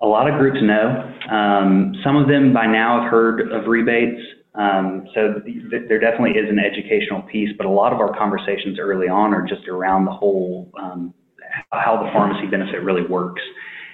A 0.00 0.06
lot 0.06 0.28
of 0.28 0.38
groups 0.38 0.58
know. 0.60 1.14
Um, 1.30 1.94
some 2.04 2.16
of 2.16 2.28
them 2.28 2.52
by 2.52 2.66
now 2.66 3.02
have 3.02 3.10
heard 3.10 3.52
of 3.52 3.66
rebates. 3.66 4.20
Um, 4.54 5.06
so 5.14 5.40
th- 5.40 5.88
there 5.88 5.98
definitely 5.98 6.38
is 6.38 6.50
an 6.50 6.58
educational 6.58 7.22
piece, 7.22 7.50
but 7.56 7.66
a 7.66 7.70
lot 7.70 7.92
of 7.92 8.00
our 8.00 8.14
conversations 8.16 8.78
early 8.78 9.08
on 9.08 9.32
are 9.32 9.46
just 9.46 9.66
around 9.68 10.04
the 10.04 10.12
whole 10.12 10.70
um, 10.78 11.14
how 11.72 12.02
the 12.02 12.10
pharmacy 12.12 12.46
benefit 12.46 12.82
really 12.82 13.06
works. 13.06 13.42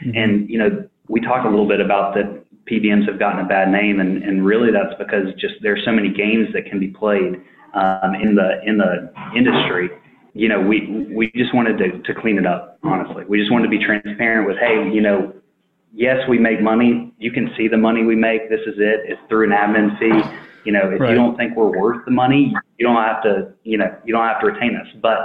Mm-hmm. 0.04 0.16
And 0.16 0.50
you 0.50 0.58
know, 0.58 0.88
we 1.08 1.20
talked 1.20 1.46
a 1.46 1.50
little 1.50 1.68
bit 1.68 1.80
about 1.80 2.14
that 2.14 2.44
PBMs 2.70 3.08
have 3.08 3.18
gotten 3.18 3.44
a 3.44 3.48
bad 3.48 3.70
name, 3.70 4.00
and, 4.00 4.22
and 4.22 4.44
really 4.44 4.70
that's 4.70 4.94
because 4.98 5.32
just 5.38 5.54
there's 5.62 5.84
so 5.84 5.92
many 5.92 6.12
games 6.12 6.48
that 6.52 6.66
can 6.66 6.78
be 6.78 6.88
played 6.88 7.40
um, 7.74 8.14
in 8.14 8.34
the 8.34 8.60
in 8.64 8.78
the 8.78 9.12
industry. 9.34 9.90
You 10.34 10.48
know, 10.48 10.60
we 10.60 11.06
we 11.10 11.30
just 11.34 11.54
wanted 11.54 11.78
to 11.78 12.02
to 12.02 12.20
clean 12.20 12.38
it 12.38 12.46
up. 12.46 12.78
Honestly, 12.82 13.24
we 13.26 13.38
just 13.38 13.50
wanted 13.50 13.64
to 13.64 13.70
be 13.70 13.84
transparent 13.84 14.46
with, 14.46 14.58
hey, 14.58 14.90
you 14.92 15.00
know, 15.00 15.32
yes, 15.92 16.18
we 16.28 16.38
make 16.38 16.60
money. 16.60 17.12
You 17.18 17.32
can 17.32 17.50
see 17.56 17.68
the 17.68 17.78
money 17.78 18.04
we 18.04 18.14
make. 18.14 18.48
This 18.48 18.60
is 18.66 18.74
it. 18.78 19.00
It's 19.04 19.20
through 19.28 19.50
an 19.50 19.56
admin 19.56 19.98
fee. 19.98 20.30
You 20.64 20.72
know, 20.72 20.90
if 20.90 21.00
right. 21.00 21.10
you 21.10 21.16
don't 21.16 21.36
think 21.36 21.56
we're 21.56 21.76
worth 21.78 22.04
the 22.04 22.10
money, 22.10 22.54
you 22.76 22.86
don't 22.86 22.96
have 22.96 23.22
to. 23.22 23.52
You 23.64 23.78
know, 23.78 23.96
you 24.04 24.12
don't 24.12 24.26
have 24.26 24.40
to 24.40 24.46
retain 24.46 24.76
us. 24.76 24.86
But 25.00 25.18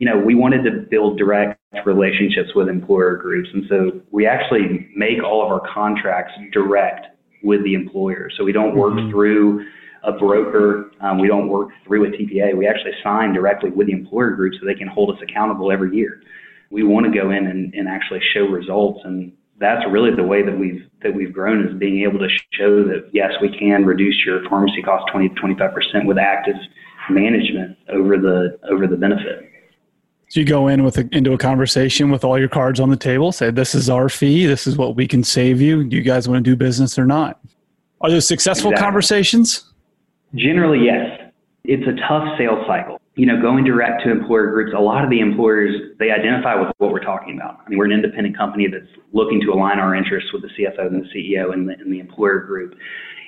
you 0.00 0.06
know, 0.06 0.18
we 0.18 0.34
wanted 0.34 0.64
to 0.64 0.86
build 0.90 1.18
direct 1.18 1.60
relationships 1.84 2.54
with 2.54 2.70
employer 2.70 3.16
groups, 3.16 3.50
and 3.52 3.64
so 3.68 4.00
we 4.10 4.26
actually 4.26 4.88
make 4.96 5.22
all 5.22 5.44
of 5.44 5.52
our 5.52 5.60
contracts 5.72 6.32
direct 6.52 7.06
with 7.42 7.62
the 7.64 7.74
employer. 7.74 8.30
So 8.36 8.42
we 8.42 8.52
don't 8.52 8.74
work 8.74 8.94
mm-hmm. 8.94 9.10
through 9.10 9.66
a 10.02 10.12
broker. 10.12 10.90
Um, 11.02 11.18
we 11.18 11.28
don't 11.28 11.48
work 11.48 11.68
through 11.86 12.06
a 12.06 12.08
TPA. 12.08 12.56
We 12.56 12.66
actually 12.66 12.94
sign 13.04 13.34
directly 13.34 13.68
with 13.68 13.88
the 13.88 13.92
employer 13.92 14.30
group 14.30 14.54
so 14.58 14.64
they 14.64 14.74
can 14.74 14.88
hold 14.88 15.14
us 15.14 15.22
accountable 15.22 15.70
every 15.70 15.94
year. 15.94 16.22
We 16.70 16.82
want 16.82 17.04
to 17.04 17.12
go 17.12 17.30
in 17.30 17.46
and, 17.46 17.74
and 17.74 17.86
actually 17.86 18.20
show 18.32 18.46
results 18.46 19.00
and 19.04 19.32
that's 19.58 19.84
really 19.90 20.14
the 20.16 20.22
way 20.22 20.42
that 20.42 20.58
we've 20.58 20.88
that 21.02 21.14
we've 21.14 21.34
grown 21.34 21.68
is 21.68 21.78
being 21.78 22.02
able 22.02 22.18
to 22.18 22.28
show 22.52 22.82
that 22.84 23.10
yes, 23.12 23.32
we 23.42 23.54
can 23.58 23.84
reduce 23.84 24.24
your 24.24 24.42
pharmacy 24.48 24.80
cost 24.80 25.04
20 25.12 25.28
to 25.28 25.34
25 25.34 25.74
percent 25.74 26.06
with 26.06 26.16
active 26.16 26.56
management 27.10 27.76
over 27.90 28.16
the 28.16 28.58
over 28.70 28.86
the 28.86 28.96
benefit. 28.96 29.49
So 30.30 30.40
you 30.40 30.46
go 30.46 30.68
in 30.68 30.84
with 30.84 30.96
a, 30.96 31.08
into 31.12 31.32
a 31.32 31.38
conversation 31.38 32.10
with 32.10 32.24
all 32.24 32.38
your 32.38 32.48
cards 32.48 32.80
on 32.80 32.88
the 32.88 32.96
table, 32.96 33.32
say 33.32 33.50
this 33.50 33.74
is 33.74 33.90
our 33.90 34.08
fee, 34.08 34.46
this 34.46 34.66
is 34.66 34.76
what 34.76 34.96
we 34.96 35.06
can 35.06 35.22
save 35.22 35.60
you. 35.60 35.84
Do 35.84 35.96
you 35.96 36.02
guys 36.02 36.28
want 36.28 36.44
to 36.44 36.50
do 36.50 36.56
business 36.56 36.98
or 36.98 37.04
not? 37.04 37.40
Are 38.00 38.10
those 38.10 38.26
successful 38.26 38.70
exactly. 38.70 38.84
conversations? 38.86 39.72
Generally, 40.34 40.86
yes. 40.86 41.20
It's 41.64 41.86
a 41.86 42.00
tough 42.08 42.38
sales 42.38 42.64
cycle 42.66 43.00
you 43.20 43.26
know, 43.26 43.38
going 43.38 43.64
direct 43.64 44.02
to 44.02 44.10
employer 44.10 44.50
groups, 44.50 44.72
a 44.74 44.80
lot 44.80 45.04
of 45.04 45.10
the 45.10 45.20
employers, 45.20 45.94
they 45.98 46.10
identify 46.10 46.54
with 46.54 46.72
what 46.78 46.90
we're 46.90 47.04
talking 47.04 47.36
about. 47.36 47.60
I 47.64 47.68
mean, 47.68 47.78
we're 47.78 47.84
an 47.84 47.92
independent 47.92 48.34
company 48.34 48.66
that's 48.66 48.90
looking 49.12 49.42
to 49.42 49.52
align 49.52 49.78
our 49.78 49.94
interests 49.94 50.32
with 50.32 50.40
the 50.40 50.48
CFO 50.48 50.86
and 50.86 51.04
the 51.04 51.08
CEO 51.14 51.52
and 51.52 51.68
the, 51.68 51.74
and 51.74 51.92
the 51.92 51.98
employer 51.98 52.40
group. 52.40 52.74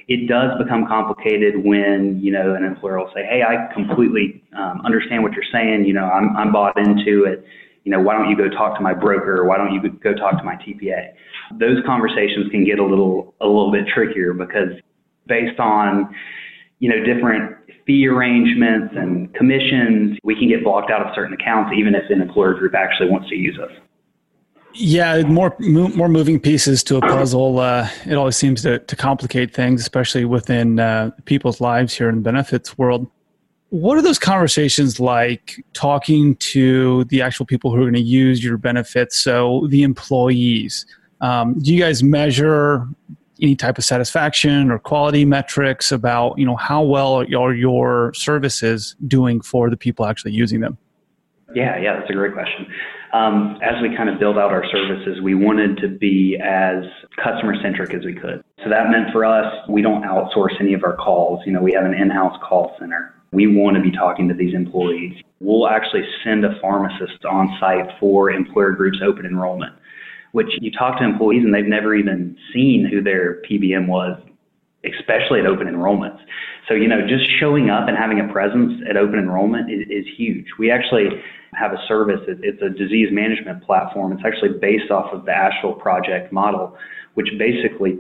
It 0.09 0.29
does 0.29 0.51
become 0.63 0.87
complicated 0.87 1.65
when, 1.65 2.19
you 2.21 2.33
know, 2.33 2.55
an 2.55 2.65
employer 2.65 2.99
will 2.99 3.11
say, 3.15 3.25
hey, 3.25 3.43
I 3.43 3.73
completely 3.73 4.43
um, 4.57 4.83
understand 4.85 5.23
what 5.23 5.33
you're 5.33 5.49
saying. 5.53 5.85
You 5.85 5.95
know, 5.95 6.05
I'm, 6.05 6.37
I'm 6.37 6.53
bought 6.53 6.77
into 6.79 7.25
it. 7.25 7.45
You 7.85 7.93
know, 7.93 8.01
why 8.01 8.17
don't 8.17 8.29
you 8.29 8.37
go 8.37 8.49
talk 8.49 8.77
to 8.77 8.83
my 8.83 8.95
broker? 8.95 9.45
Why 9.45 9.57
don't 9.57 9.73
you 9.73 9.81
go 9.91 10.15
talk 10.15 10.39
to 10.39 10.45
my 10.45 10.57
TPA? 10.57 11.15
Those 11.59 11.79
conversations 11.85 12.51
can 12.51 12.65
get 12.65 12.79
a 12.79 12.85
little, 12.85 13.35
a 13.41 13.47
little 13.47 13.73
bit 13.73 13.87
trickier 13.93 14.33
because 14.33 14.79
based 15.27 15.59
on, 15.59 16.15
you 16.79 16.89
know, 16.89 17.03
different 17.05 17.57
fee 17.87 18.07
arrangements 18.07 18.95
and 18.97 19.33
commissions, 19.35 20.19
we 20.23 20.35
can 20.35 20.49
get 20.49 20.63
blocked 20.63 20.91
out 20.91 21.07
of 21.07 21.15
certain 21.15 21.35
accounts 21.35 21.73
even 21.77 21.95
if 21.95 22.05
an 22.11 22.21
employer 22.21 22.55
group 22.55 22.75
actually 22.75 23.11
wants 23.11 23.29
to 23.29 23.37
use 23.37 23.59
us. 23.59 23.71
Yeah, 24.75 25.23
more 25.23 25.55
more 25.59 26.09
moving 26.09 26.41
pieces 26.41 26.83
to 26.85 26.97
a 26.97 27.01
puzzle. 27.01 27.59
Uh, 27.59 27.89
it 28.07 28.15
always 28.15 28.37
seems 28.37 28.63
to, 28.63 28.79
to 28.79 28.97
complicate 28.97 29.55
things, 29.55 29.81
especially 29.81 30.25
within 30.25 30.79
uh, 30.79 31.11
people's 31.25 31.61
lives 31.61 31.95
here 31.95 32.09
in 32.09 32.17
the 32.17 32.23
benefits 32.23 32.79
world. 32.79 33.11
What 33.69 33.97
are 33.97 34.03
those 34.03 34.19
conversations 34.19 35.01
like 35.01 35.65
talking 35.73 36.37
to 36.37 37.05
the 37.05 37.23
actual 37.23 37.47
people 37.47 37.71
who 37.71 37.79
are 37.79 37.85
going 37.85 37.95
to 37.95 38.01
use 38.01 38.45
your 38.45 38.59
benefits? 38.59 39.17
So 39.19 39.67
the 39.69 39.83
employees. 39.83 40.87
Um, 41.21 41.59
do 41.59 41.73
you 41.73 41.81
guys 41.81 42.03
measure 42.03 42.87
any 43.43 43.57
type 43.57 43.77
of 43.77 43.85
satisfaction 43.85 44.71
or 44.71 44.79
quality 44.79 45.25
metrics 45.25 45.91
about 45.91 46.39
you 46.39 46.47
know 46.47 46.57
how 46.57 46.83
well 46.83 47.23
are 47.23 47.55
your 47.55 48.13
services 48.15 48.95
doing 49.09 49.41
for 49.41 49.69
the 49.69 49.77
people 49.77 50.07
actually 50.07 50.33
using 50.33 50.61
them 50.61 50.79
yeah 51.55 51.77
yeah 51.79 51.99
that's 51.99 52.09
a 52.09 52.13
great 52.13 52.33
question 52.33 52.67
um, 53.13 53.59
as 53.63 53.81
we 53.83 53.95
kind 53.97 54.09
of 54.09 54.19
build 54.19 54.39
out 54.39 54.51
our 54.51 54.65
services 54.71 55.21
we 55.23 55.35
wanted 55.35 55.77
to 55.79 55.89
be 55.89 56.39
as 56.43 56.85
customer 57.23 57.55
centric 57.63 57.95
as 57.95 58.05
we 58.05 58.15
could. 58.15 58.43
So 58.65 58.71
that 58.71 58.91
meant 58.91 59.13
for 59.13 59.25
us 59.25 59.53
we 59.69 59.83
don't 59.83 60.03
outsource 60.03 60.61
any 60.61 60.75
of 60.75 60.85
our 60.85 60.97
calls. 60.97 61.41
You 61.47 61.53
know 61.53 61.63
we 61.63 61.73
have 61.73 61.85
an 61.85 61.95
in-house 61.95 62.39
call 62.43 62.77
center. 62.79 63.15
We 63.33 63.47
want 63.47 63.77
to 63.77 63.83
be 63.83 63.91
talking 63.91 64.29
to 64.29 64.35
these 64.35 64.55
employees. 64.55 65.15
We'll 65.41 65.67
actually 65.67 66.03
send 66.23 66.45
a 66.45 66.61
pharmacist 66.61 67.25
on 67.25 67.57
site 67.59 67.89
for 67.99 68.31
employer 68.31 68.73
groups 68.73 68.99
open 69.03 69.25
enrollment 69.25 69.75
which 70.33 70.49
you 70.61 70.71
talk 70.71 70.99
to 70.99 71.05
employees 71.05 71.45
and 71.45 71.55
they've 71.55 71.65
never 71.65 71.95
even 71.95 72.37
seen 72.53 72.89
who 72.91 73.03
their 73.03 73.43
PBM 73.43 73.87
was, 73.87 74.19
especially 74.85 75.41
at 75.41 75.47
open 75.47 75.67
enrollments. 75.67 76.19
So, 76.69 76.75
you 76.75 76.89
know, 76.89 77.01
just 77.07 77.25
showing 77.41 77.71
up 77.71 77.89
and 77.89 77.97
having 77.97 78.21
a 78.21 78.33
presence 78.33 78.83
at 78.89 78.97
open 78.97 79.19
enrollment 79.19 79.71
is, 79.71 79.83
is 79.91 80.07
huge. 80.17 80.47
We 80.59 80.71
actually 80.71 81.09
have 81.55 81.73
a 81.73 81.79
service, 81.87 82.21
it's 82.29 82.63
a 82.63 82.71
disease 82.71 83.09
management 83.11 83.65
platform. 83.65 84.13
It's 84.13 84.23
actually 84.25 84.59
based 84.61 84.91
off 84.91 85.13
of 85.13 85.25
the 85.25 85.33
Asheville 85.33 85.75
Project 85.75 86.33
model, 86.33 86.77
which 87.15 87.29
basically 87.39 87.99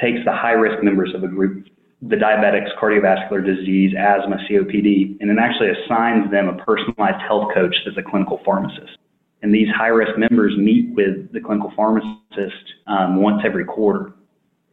takes 0.00 0.18
the 0.24 0.32
high 0.32 0.52
risk 0.52 0.82
members 0.82 1.14
of 1.14 1.22
a 1.22 1.28
group 1.28 1.66
the 2.08 2.16
diabetics, 2.16 2.68
cardiovascular 2.80 3.44
disease, 3.44 3.94
asthma, 3.98 4.36
COPD, 4.48 5.16
and 5.20 5.30
then 5.30 5.38
actually 5.38 5.70
assigns 5.70 6.30
them 6.30 6.48
a 6.48 6.64
personalized 6.64 7.22
health 7.26 7.50
coach 7.54 7.74
that's 7.84 7.96
a 7.96 8.02
clinical 8.02 8.40
pharmacist. 8.44 8.98
And 9.42 9.54
these 9.54 9.68
high 9.74 9.88
risk 9.88 10.18
members 10.18 10.56
meet 10.56 10.94
with 10.94 11.32
the 11.32 11.40
clinical 11.40 11.72
pharmacist 11.74 12.74
um, 12.86 13.22
once 13.22 13.42
every 13.44 13.64
quarter. 13.64 14.12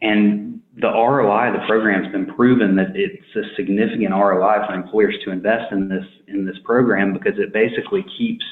And 0.01 0.50
the 0.77 0.87
ROI 0.87 1.49
of 1.49 1.53
the 1.59 1.67
program 1.67 2.03
has 2.03 2.11
been 2.11 2.33
proven 2.33 2.75
that 2.77 2.95
it's 2.95 3.35
a 3.35 3.55
significant 3.55 4.11
ROI 4.11 4.65
for 4.67 4.73
employers 4.73 5.15
to 5.25 5.31
invest 5.31 5.71
in 5.71 5.89
this 5.89 6.05
in 6.27 6.45
this 6.45 6.55
program 6.63 7.11
because 7.11 7.37
it 7.37 7.51
basically 7.51 8.05
keeps 8.17 8.45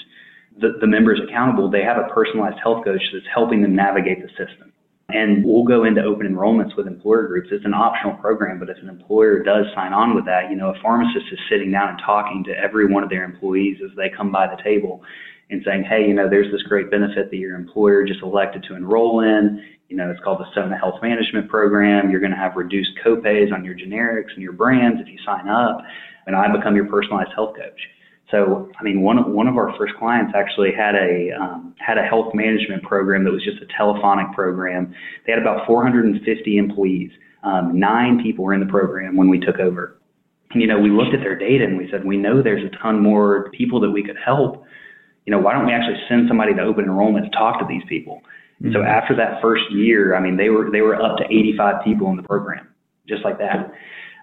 the, 0.59 0.77
the 0.81 0.87
members 0.87 1.19
accountable. 1.23 1.71
They 1.71 1.83
have 1.83 1.97
a 1.97 2.13
personalized 2.13 2.57
health 2.61 2.83
coach 2.83 3.01
that's 3.13 3.25
helping 3.33 3.61
them 3.61 3.75
navigate 3.75 4.21
the 4.21 4.29
system. 4.29 4.73
And 5.07 5.43
we'll 5.43 5.63
go 5.63 5.85
into 5.85 6.03
open 6.03 6.27
enrollments 6.27 6.75
with 6.75 6.85
employer 6.85 7.25
groups. 7.25 7.47
It's 7.51 7.65
an 7.65 7.73
optional 7.73 8.15
program, 8.17 8.59
but 8.59 8.69
if 8.69 8.77
an 8.83 8.89
employer 8.89 9.41
does 9.41 9.65
sign 9.73 9.91
on 9.91 10.13
with 10.13 10.25
that, 10.25 10.51
you 10.51 10.55
know, 10.55 10.69
a 10.69 10.79
pharmacist 10.83 11.25
is 11.31 11.39
sitting 11.49 11.71
down 11.71 11.89
and 11.89 11.99
talking 12.05 12.43
to 12.43 12.51
every 12.51 12.85
one 12.85 13.01
of 13.01 13.09
their 13.09 13.23
employees 13.23 13.77
as 13.83 13.89
they 13.95 14.09
come 14.09 14.31
by 14.31 14.45
the 14.45 14.61
table 14.61 15.01
and 15.49 15.61
saying, 15.65 15.83
hey, 15.83 16.07
you 16.07 16.13
know, 16.13 16.29
there's 16.29 16.51
this 16.51 16.61
great 16.63 16.91
benefit 16.91 17.31
that 17.31 17.37
your 17.37 17.55
employer 17.55 18.03
just 18.05 18.21
elected 18.21 18.63
to 18.63 18.75
enroll 18.75 19.21
in. 19.21 19.63
You 19.89 19.97
know, 19.97 20.09
it's 20.11 20.19
called 20.23 20.39
the 20.39 20.45
Sona 20.53 20.77
Health 20.77 21.01
Management 21.01 21.49
Program. 21.49 22.11
You're 22.11 22.19
going 22.19 22.31
to 22.31 22.37
have 22.37 22.55
reduced 22.55 22.91
copays 23.03 23.51
on 23.51 23.65
your 23.65 23.73
generics 23.75 24.31
and 24.33 24.43
your 24.43 24.53
brands 24.53 25.01
if 25.01 25.07
you 25.07 25.17
sign 25.25 25.47
up, 25.47 25.81
and 26.27 26.35
I 26.35 26.55
become 26.55 26.75
your 26.75 26.85
personalized 26.85 27.31
health 27.33 27.55
coach. 27.55 27.79
So, 28.29 28.69
I 28.79 28.83
mean, 28.83 29.01
one 29.01 29.17
of, 29.17 29.25
one 29.25 29.47
of 29.47 29.57
our 29.57 29.75
first 29.75 29.95
clients 29.95 30.33
actually 30.35 30.71
had 30.71 30.93
a 30.93 31.31
um, 31.31 31.73
had 31.79 31.97
a 31.97 32.03
health 32.03 32.35
management 32.35 32.83
program 32.83 33.23
that 33.23 33.31
was 33.31 33.43
just 33.43 33.59
a 33.63 33.65
telephonic 33.75 34.31
program. 34.33 34.93
They 35.25 35.31
had 35.31 35.41
about 35.41 35.65
450 35.65 36.57
employees. 36.57 37.09
Um, 37.41 37.79
nine 37.79 38.21
people 38.21 38.45
were 38.45 38.53
in 38.53 38.59
the 38.59 38.67
program 38.67 39.15
when 39.15 39.29
we 39.29 39.39
took 39.39 39.57
over. 39.59 39.99
And, 40.51 40.61
you 40.61 40.67
know, 40.67 40.79
we 40.79 40.91
looked 40.91 41.15
at 41.15 41.21
their 41.21 41.37
data 41.37 41.63
and 41.63 41.77
we 41.77 41.89
said, 41.89 42.05
we 42.05 42.17
know 42.17 42.43
there's 42.43 42.63
a 42.63 42.75
ton 42.83 43.01
more 43.01 43.49
people 43.51 43.79
that 43.79 43.89
we 43.89 44.03
could 44.03 44.17
help 44.23 44.65
you 45.29 45.35
know, 45.35 45.41
why 45.41 45.53
don't 45.53 45.67
we 45.67 45.73
actually 45.73 46.01
send 46.09 46.27
somebody 46.27 46.55
to 46.55 46.61
open 46.63 46.85
enrollment 46.85 47.31
to 47.31 47.37
talk 47.37 47.59
to 47.59 47.65
these 47.69 47.83
people? 47.87 48.23
Mm-hmm. 48.63 48.73
So 48.73 48.81
after 48.81 49.15
that 49.17 49.39
first 49.43 49.63
year, 49.69 50.15
I 50.15 50.19
mean, 50.19 50.37
they 50.37 50.49
were 50.49 50.71
they 50.71 50.81
were 50.81 50.99
up 50.99 51.17
to 51.17 51.23
85 51.25 51.83
people 51.83 52.09
in 52.09 52.17
the 52.17 52.23
program, 52.23 52.67
just 53.07 53.23
like 53.23 53.37
that. 53.37 53.71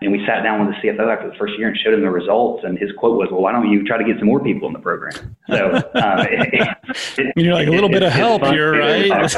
And 0.02 0.10
we 0.10 0.26
sat 0.26 0.42
down 0.42 0.66
with 0.66 0.74
the 0.74 0.88
CFO 0.88 1.10
after 1.10 1.30
the 1.30 1.36
first 1.36 1.56
year 1.58 1.68
and 1.68 1.78
showed 1.78 1.94
him 1.94 2.00
the 2.00 2.10
results. 2.10 2.64
And 2.64 2.76
his 2.76 2.90
quote 2.98 3.16
was, 3.16 3.28
"Well, 3.30 3.40
why 3.40 3.52
don't 3.52 3.70
you 3.70 3.84
try 3.86 3.98
to 3.98 4.02
get 4.02 4.18
some 4.18 4.26
more 4.26 4.40
people 4.40 4.66
in 4.66 4.72
the 4.72 4.80
program?" 4.80 5.36
So 5.48 5.76
um, 5.94 6.26
it, 6.28 6.76
it, 7.18 7.32
you're 7.36 7.54
like 7.54 7.68
a 7.68 7.70
little 7.70 7.88
it, 7.88 7.92
bit 7.92 8.02
of 8.02 8.12
help 8.12 8.44
here, 8.46 8.76
right? 8.76 9.32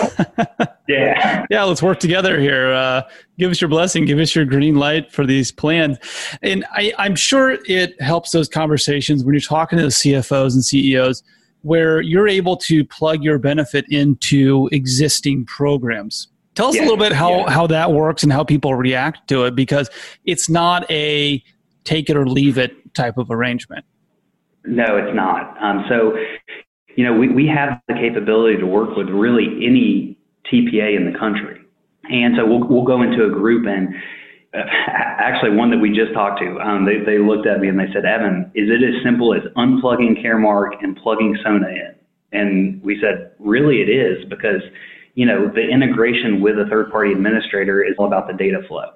yeah, 0.88 1.44
yeah. 1.50 1.64
Let's 1.64 1.82
work 1.82 2.00
together 2.00 2.40
here. 2.40 2.72
Uh, 2.72 3.02
give 3.38 3.50
us 3.50 3.60
your 3.60 3.68
blessing. 3.68 4.06
Give 4.06 4.18
us 4.18 4.34
your 4.34 4.46
green 4.46 4.76
light 4.76 5.12
for 5.12 5.26
these 5.26 5.52
plans. 5.52 5.98
And 6.40 6.64
I, 6.72 6.94
I'm 6.96 7.14
sure 7.14 7.58
it 7.66 8.00
helps 8.00 8.30
those 8.30 8.48
conversations 8.48 9.22
when 9.22 9.34
you're 9.34 9.42
talking 9.42 9.76
to 9.76 9.84
the 9.84 9.90
CFOs 9.90 10.54
and 10.54 10.64
CEOs 10.64 11.22
where 11.62 12.00
you're 12.00 12.28
able 12.28 12.56
to 12.56 12.84
plug 12.84 13.22
your 13.22 13.38
benefit 13.38 13.84
into 13.90 14.68
existing 14.72 15.44
programs. 15.44 16.28
Tell 16.54 16.68
us 16.68 16.76
yeah, 16.76 16.82
a 16.82 16.84
little 16.84 16.96
bit 16.96 17.12
how, 17.12 17.38
yeah. 17.38 17.50
how 17.50 17.66
that 17.68 17.92
works 17.92 18.22
and 18.22 18.32
how 18.32 18.44
people 18.44 18.74
react 18.74 19.28
to 19.28 19.44
it 19.44 19.54
because 19.54 19.90
it's 20.24 20.48
not 20.48 20.88
a 20.90 21.42
take 21.84 22.10
it 22.10 22.16
or 22.16 22.26
leave 22.26 22.58
it 22.58 22.94
type 22.94 23.16
of 23.16 23.30
arrangement. 23.30 23.84
No, 24.64 24.96
it's 24.96 25.14
not. 25.14 25.56
Um, 25.62 25.84
so, 25.88 26.16
you 26.96 27.04
know, 27.04 27.12
we, 27.12 27.28
we 27.28 27.46
have 27.46 27.80
the 27.88 27.94
capability 27.94 28.58
to 28.58 28.66
work 28.66 28.96
with 28.96 29.08
really 29.08 29.46
any 29.64 30.18
TPA 30.52 30.96
in 30.96 31.10
the 31.10 31.18
country. 31.18 31.60
And 32.10 32.34
so 32.36 32.46
we'll, 32.46 32.66
we'll 32.66 32.84
go 32.84 33.02
into 33.02 33.24
a 33.24 33.30
group 33.30 33.66
and 33.66 33.94
actually 34.88 35.56
one 35.56 35.70
that 35.70 35.78
we 35.78 35.90
just 35.90 36.12
talked 36.12 36.40
to. 36.40 36.58
Um, 36.60 36.84
they, 36.84 36.98
they 37.04 37.18
looked 37.18 37.46
at 37.46 37.60
me 37.60 37.68
and 37.68 37.78
they 37.78 37.90
said, 37.92 38.04
Evan, 38.04 38.50
is 38.54 38.68
it 38.70 38.82
as 38.82 39.02
simple 39.04 39.34
as 39.34 39.42
unplugging 39.56 40.22
Caremark 40.24 40.82
and 40.82 40.96
plugging 40.96 41.36
Sona 41.44 41.68
in? 41.68 41.94
And 42.32 42.82
we 42.82 43.00
said, 43.00 43.32
really 43.38 43.80
it 43.80 43.88
is 43.88 44.24
because, 44.28 44.60
you 45.14 45.26
know, 45.26 45.50
the 45.52 45.62
integration 45.62 46.40
with 46.40 46.58
a 46.58 46.66
third 46.68 46.90
party 46.90 47.12
administrator 47.12 47.82
is 47.82 47.94
all 47.98 48.06
about 48.06 48.26
the 48.26 48.34
data 48.34 48.60
flow. 48.68 48.90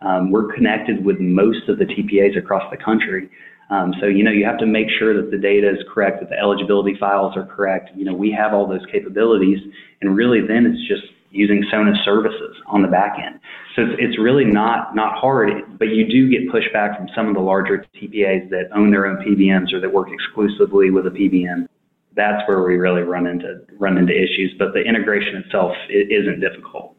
Um, 0.00 0.30
we're 0.30 0.52
connected 0.54 1.04
with 1.04 1.18
most 1.18 1.68
of 1.68 1.78
the 1.78 1.84
TPAs 1.84 2.38
across 2.38 2.62
the 2.70 2.76
country. 2.76 3.28
Um, 3.70 3.92
so, 4.00 4.06
you 4.06 4.24
know, 4.24 4.30
you 4.30 4.46
have 4.46 4.58
to 4.58 4.66
make 4.66 4.86
sure 4.98 5.14
that 5.20 5.30
the 5.30 5.36
data 5.36 5.68
is 5.68 5.84
correct, 5.92 6.20
that 6.20 6.30
the 6.30 6.38
eligibility 6.38 6.96
files 6.98 7.36
are 7.36 7.44
correct. 7.44 7.90
You 7.94 8.04
know, 8.04 8.14
we 8.14 8.30
have 8.32 8.54
all 8.54 8.66
those 8.66 8.86
capabilities 8.90 9.58
and 10.00 10.16
really 10.16 10.40
then 10.40 10.64
it's 10.64 10.88
just 10.88 11.12
using 11.30 11.64
Sona 11.70 11.92
services 12.04 12.56
on 12.66 12.82
the 12.82 12.88
back 12.88 13.18
end. 13.24 13.40
So 13.76 13.82
it's, 13.82 13.96
it's 13.98 14.18
really 14.18 14.44
not 14.44 14.94
not 14.94 15.18
hard, 15.18 15.78
but 15.78 15.88
you 15.88 16.08
do 16.08 16.28
get 16.28 16.48
pushback 16.48 16.96
from 16.96 17.08
some 17.14 17.28
of 17.28 17.34
the 17.34 17.40
larger 17.40 17.84
TPAs 17.94 18.50
that 18.50 18.68
own 18.74 18.90
their 18.90 19.06
own 19.06 19.16
PBMs 19.18 19.72
or 19.72 19.80
that 19.80 19.92
work 19.92 20.08
exclusively 20.10 20.90
with 20.90 21.06
a 21.06 21.10
PBM. 21.10 21.68
That's 22.16 22.46
where 22.48 22.62
we 22.62 22.76
really 22.76 23.02
run 23.02 23.26
into 23.26 23.60
run 23.78 23.98
into 23.98 24.12
issues. 24.12 24.54
But 24.58 24.72
the 24.72 24.80
integration 24.80 25.36
itself 25.36 25.74
isn't 25.90 26.40
difficult. 26.40 26.96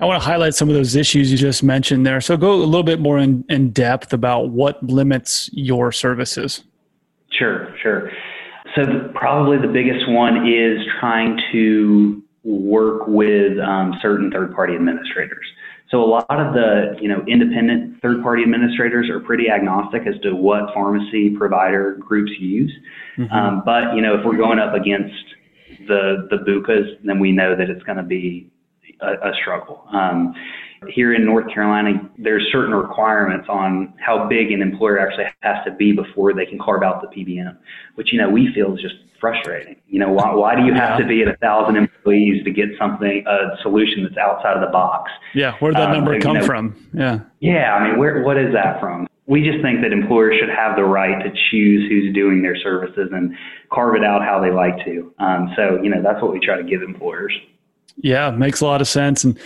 I 0.00 0.04
want 0.04 0.22
to 0.22 0.26
highlight 0.26 0.54
some 0.54 0.68
of 0.68 0.76
those 0.76 0.94
issues 0.94 1.32
you 1.32 1.36
just 1.36 1.64
mentioned 1.64 2.06
there. 2.06 2.20
So 2.20 2.36
go 2.36 2.52
a 2.52 2.62
little 2.62 2.84
bit 2.84 3.00
more 3.00 3.18
in, 3.18 3.44
in 3.48 3.70
depth 3.70 4.12
about 4.12 4.50
what 4.50 4.80
limits 4.84 5.50
your 5.52 5.90
services. 5.90 6.62
Sure, 7.32 7.74
sure. 7.82 8.10
So 8.76 9.10
probably 9.12 9.58
the 9.58 9.72
biggest 9.72 10.08
one 10.08 10.46
is 10.46 10.78
trying 11.00 11.40
to 11.52 12.22
work 12.48 13.06
with 13.06 13.58
um, 13.58 13.94
certain 14.00 14.30
third-party 14.30 14.74
administrators. 14.74 15.44
So 15.90 16.02
a 16.02 16.04
lot 16.04 16.26
of 16.30 16.52
the 16.52 16.96
you 17.00 17.08
know 17.08 17.24
independent 17.26 18.00
third-party 18.02 18.42
administrators 18.42 19.08
are 19.08 19.20
pretty 19.20 19.50
agnostic 19.50 20.02
as 20.06 20.20
to 20.22 20.34
what 20.34 20.72
pharmacy 20.74 21.34
provider 21.36 21.96
groups 21.98 22.32
use. 22.38 22.72
Mm-hmm. 23.16 23.32
Um, 23.32 23.62
but 23.64 23.94
you 23.94 24.02
know 24.02 24.18
if 24.18 24.24
we're 24.24 24.36
going 24.36 24.58
up 24.58 24.74
against 24.74 25.14
the 25.86 26.28
the 26.30 26.36
BUCAs, 26.36 27.04
then 27.04 27.18
we 27.18 27.32
know 27.32 27.56
that 27.56 27.70
it's 27.70 27.82
going 27.84 27.98
to 27.98 28.02
be 28.02 28.50
a, 29.00 29.12
a 29.28 29.32
struggle. 29.40 29.84
Um, 29.92 30.34
here 30.88 31.14
in 31.14 31.24
North 31.24 31.52
Carolina, 31.52 32.08
there's 32.18 32.46
certain 32.52 32.74
requirements 32.74 33.48
on 33.48 33.94
how 33.98 34.28
big 34.28 34.52
an 34.52 34.62
employer 34.62 34.98
actually 34.98 35.24
has 35.42 35.64
to 35.64 35.72
be 35.72 35.92
before 35.92 36.32
they 36.34 36.46
can 36.46 36.58
carve 36.58 36.82
out 36.82 37.02
the 37.02 37.08
PBM, 37.08 37.56
which 37.96 38.12
you 38.12 38.20
know 38.20 38.28
we 38.28 38.52
feel 38.54 38.74
is 38.74 38.80
just 38.80 38.94
frustrating. 39.20 39.76
You 39.88 39.98
know, 39.98 40.12
why, 40.12 40.32
why 40.34 40.54
do 40.54 40.64
you 40.64 40.72
have 40.72 40.98
yeah. 40.98 40.98
to 40.98 41.06
be 41.06 41.22
at 41.22 41.28
a 41.28 41.36
thousand 41.38 41.76
employees 41.76 42.44
to 42.44 42.50
get 42.50 42.68
something 42.78 43.24
a 43.26 43.60
solution 43.62 44.04
that's 44.04 44.16
outside 44.16 44.56
of 44.56 44.62
the 44.62 44.70
box? 44.70 45.10
Yeah, 45.34 45.54
where 45.58 45.72
did 45.72 45.78
that 45.78 45.88
um, 45.88 45.96
number 45.96 46.18
come 46.20 46.38
know, 46.38 46.46
from? 46.46 46.88
Yeah, 46.94 47.20
yeah. 47.40 47.74
I 47.74 47.88
mean, 47.88 47.98
where 47.98 48.22
what 48.22 48.36
is 48.36 48.52
that 48.52 48.80
from? 48.80 49.08
We 49.26 49.42
just 49.42 49.62
think 49.62 49.82
that 49.82 49.92
employers 49.92 50.36
should 50.40 50.48
have 50.48 50.76
the 50.76 50.84
right 50.84 51.22
to 51.22 51.30
choose 51.50 51.90
who's 51.90 52.14
doing 52.14 52.40
their 52.40 52.56
services 52.56 53.10
and 53.12 53.34
carve 53.70 53.94
it 53.94 54.04
out 54.04 54.22
how 54.22 54.40
they 54.40 54.50
like 54.50 54.82
to. 54.86 55.12
Um, 55.18 55.52
so, 55.54 55.82
you 55.82 55.90
know, 55.90 56.00
that's 56.02 56.22
what 56.22 56.32
we 56.32 56.40
try 56.40 56.56
to 56.56 56.62
give 56.62 56.80
employers. 56.80 57.34
Yeah, 58.00 58.30
makes 58.30 58.60
a 58.60 58.64
lot 58.64 58.80
of 58.80 58.88
sense. 58.88 59.24
And 59.24 59.38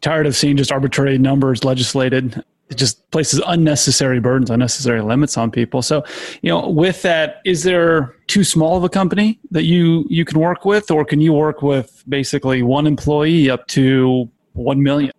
tired 0.00 0.26
of 0.26 0.36
seeing 0.36 0.56
just 0.56 0.72
arbitrary 0.72 1.18
numbers 1.18 1.64
legislated. 1.64 2.42
It 2.70 2.76
just 2.76 3.10
places 3.10 3.40
unnecessary 3.46 4.20
burdens, 4.20 4.50
unnecessary 4.50 5.00
limits 5.00 5.38
on 5.38 5.50
people. 5.50 5.80
So, 5.80 6.04
you 6.42 6.50
know, 6.50 6.68
with 6.68 7.00
that, 7.02 7.40
is 7.46 7.62
there 7.62 8.14
too 8.26 8.44
small 8.44 8.76
of 8.76 8.84
a 8.84 8.90
company 8.90 9.38
that 9.50 9.64
you 9.64 10.04
you 10.10 10.24
can 10.24 10.38
work 10.38 10.64
with, 10.64 10.90
or 10.90 11.04
can 11.04 11.20
you 11.20 11.32
work 11.32 11.62
with 11.62 12.04
basically 12.08 12.62
one 12.62 12.86
employee 12.86 13.48
up 13.48 13.66
to 13.68 14.30
one 14.52 14.82
million? 14.82 15.12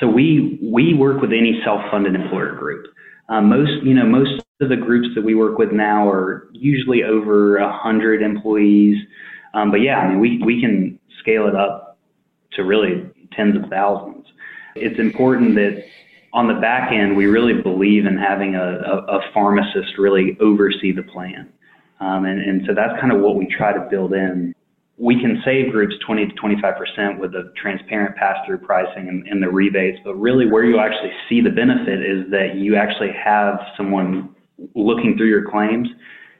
So 0.00 0.08
we 0.08 0.58
we 0.62 0.94
work 0.94 1.20
with 1.20 1.30
any 1.30 1.60
self-funded 1.64 2.14
employer 2.14 2.54
group. 2.56 2.86
Um, 3.28 3.48
most 3.48 3.84
you 3.84 3.94
know 3.94 4.04
most 4.04 4.42
of 4.60 4.68
the 4.68 4.76
groups 4.76 5.08
that 5.14 5.22
we 5.22 5.34
work 5.34 5.58
with 5.58 5.70
now 5.72 6.08
are 6.08 6.48
usually 6.52 7.04
over 7.04 7.58
a 7.58 7.70
hundred 7.70 8.22
employees. 8.22 8.96
Um, 9.54 9.70
but 9.70 9.80
yeah, 9.80 9.98
I 9.98 10.08
mean 10.08 10.18
we 10.18 10.42
we 10.42 10.60
can 10.60 10.98
scale 11.20 11.46
it 11.46 11.54
up 11.54 11.98
to 12.52 12.64
really 12.64 13.08
tens 13.32 13.56
of 13.56 13.68
thousands. 13.70 14.26
It's 14.76 14.98
important 14.98 15.54
that 15.56 15.84
on 16.32 16.46
the 16.46 16.54
back 16.54 16.92
end, 16.92 17.16
we 17.16 17.26
really 17.26 17.60
believe 17.60 18.06
in 18.06 18.16
having 18.16 18.54
a, 18.54 18.62
a, 18.62 19.18
a 19.18 19.20
pharmacist 19.34 19.98
really 19.98 20.36
oversee 20.40 20.92
the 20.92 21.02
plan. 21.02 21.52
Um, 22.00 22.24
and, 22.24 22.40
and 22.40 22.62
so 22.66 22.74
that's 22.74 22.98
kind 23.00 23.12
of 23.12 23.20
what 23.20 23.36
we 23.36 23.46
try 23.46 23.72
to 23.72 23.86
build 23.90 24.14
in. 24.14 24.54
We 24.96 25.18
can 25.20 25.42
save 25.44 25.72
groups 25.72 25.94
20 26.06 26.26
to 26.26 26.34
25% 26.34 27.18
with 27.18 27.32
the 27.32 27.52
transparent 27.60 28.16
pass-through 28.16 28.58
pricing 28.58 29.08
and, 29.08 29.26
and 29.26 29.42
the 29.42 29.48
rebates, 29.48 29.98
but 30.04 30.14
really 30.14 30.46
where 30.46 30.64
you 30.64 30.78
actually 30.78 31.12
see 31.28 31.40
the 31.40 31.50
benefit 31.50 32.00
is 32.00 32.30
that 32.30 32.56
you 32.56 32.76
actually 32.76 33.12
have 33.12 33.58
someone 33.76 34.34
looking 34.74 35.16
through 35.16 35.28
your 35.28 35.50
claims. 35.50 35.88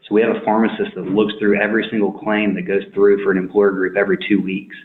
So 0.07 0.15
we 0.15 0.21
have 0.23 0.37
a 0.37 0.41
pharmacist 0.45 0.95
that 0.95 1.07
looks 1.07 1.35
through 1.39 1.61
every 1.61 1.87
single 1.91 2.13
claim 2.13 2.55
that 2.55 2.63
goes 2.63 2.83
through 2.93 3.25
for 3.25 3.33
an 3.33 3.39
employer 3.39 3.71
group 3.71 3.97
every 3.97 4.19
two 4.29 4.41
weeks. 4.41 4.77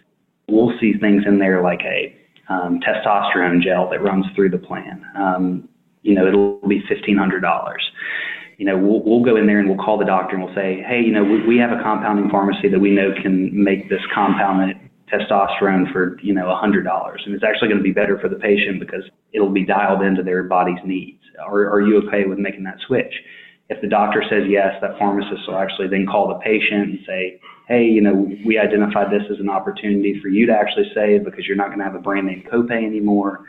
We'll 0.47 0.73
see 0.79 0.93
things 0.99 1.23
in 1.25 1.39
there 1.39 1.63
like 1.63 1.81
a 1.81 2.15
um, 2.49 2.79
testosterone 2.79 3.61
gel 3.61 3.89
that 3.89 4.01
runs 4.01 4.25
through 4.35 4.49
the 4.49 4.57
plan. 4.57 5.03
Um, 5.17 5.69
you 6.03 6.13
know, 6.13 6.27
it'll 6.27 6.59
be 6.67 6.83
fifteen 6.87 7.17
hundred 7.17 7.41
dollars. 7.41 7.83
You 8.57 8.65
know, 8.65 8.77
we'll, 8.77 9.03
we'll 9.03 9.23
go 9.23 9.35
in 9.35 9.47
there 9.47 9.59
and 9.59 9.67
we'll 9.67 9.83
call 9.83 9.97
the 9.97 10.05
doctor 10.05 10.35
and 10.35 10.45
we'll 10.45 10.55
say, 10.55 10.81
hey, 10.87 11.01
you 11.01 11.11
know, 11.11 11.23
we, 11.23 11.45
we 11.45 11.57
have 11.57 11.71
a 11.71 11.83
compounding 11.83 12.29
pharmacy 12.29 12.69
that 12.69 12.79
we 12.79 12.89
know 12.89 13.11
can 13.21 13.51
make 13.51 13.89
this 13.89 13.99
compounded 14.13 14.77
testosterone 15.11 15.91
for 15.91 16.19
you 16.21 16.33
know 16.33 16.49
a 16.49 16.55
hundred 16.55 16.83
dollars, 16.83 17.21
and 17.25 17.35
it's 17.35 17.43
actually 17.43 17.67
going 17.67 17.79
to 17.79 17.83
be 17.83 17.91
better 17.91 18.17
for 18.19 18.29
the 18.29 18.37
patient 18.37 18.79
because 18.79 19.03
it'll 19.33 19.51
be 19.51 19.65
dialed 19.65 20.01
into 20.01 20.23
their 20.23 20.43
body's 20.43 20.79
needs. 20.85 21.21
Are, 21.43 21.69
are 21.69 21.81
you 21.81 22.01
okay 22.07 22.25
with 22.25 22.39
making 22.39 22.63
that 22.63 22.77
switch? 22.87 23.13
If 23.69 23.81
the 23.81 23.87
doctor 23.87 24.23
says 24.29 24.43
yes, 24.47 24.75
that 24.81 24.97
pharmacist 24.99 25.47
will 25.47 25.57
actually 25.57 25.87
then 25.87 26.05
call 26.05 26.27
the 26.27 26.35
patient 26.35 26.89
and 26.89 26.99
say, 27.05 27.39
hey, 27.67 27.83
you 27.83 28.01
know, 28.01 28.13
we 28.45 28.59
identified 28.59 29.11
this 29.11 29.23
as 29.31 29.39
an 29.39 29.49
opportunity 29.49 30.19
for 30.21 30.27
you 30.27 30.45
to 30.45 30.53
actually 30.53 30.91
save 30.93 31.25
because 31.25 31.47
you're 31.47 31.57
not 31.57 31.67
going 31.67 31.79
to 31.79 31.85
have 31.85 31.95
a 31.95 31.99
brand 31.99 32.27
name 32.27 32.43
copay 32.51 32.85
anymore 32.85 33.45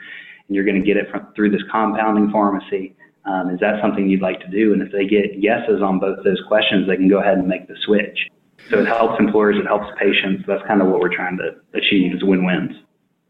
and 0.48 0.54
you're 0.54 0.64
going 0.64 0.80
to 0.80 0.86
get 0.86 0.96
it 0.96 1.10
from, 1.10 1.26
through 1.34 1.50
this 1.50 1.62
compounding 1.70 2.30
pharmacy. 2.30 2.94
Um, 3.26 3.50
is 3.50 3.60
that 3.60 3.82
something 3.82 4.08
you'd 4.08 4.22
like 4.22 4.40
to 4.40 4.48
do? 4.48 4.72
And 4.72 4.80
if 4.80 4.90
they 4.92 5.04
get 5.04 5.38
yeses 5.38 5.82
on 5.82 5.98
both 5.98 6.24
those 6.24 6.40
questions, 6.48 6.86
they 6.86 6.96
can 6.96 7.08
go 7.08 7.20
ahead 7.20 7.38
and 7.38 7.46
make 7.46 7.68
the 7.68 7.76
switch. 7.84 8.28
So 8.70 8.80
it 8.80 8.86
helps 8.86 9.20
employers, 9.20 9.56
it 9.58 9.66
helps 9.66 9.86
patients. 9.98 10.44
That's 10.46 10.62
kind 10.66 10.80
of 10.80 10.88
what 10.88 11.00
we're 11.00 11.14
trying 11.14 11.36
to 11.38 11.56
achieve 11.74 12.14
is 12.14 12.24
win-wins. 12.24 12.76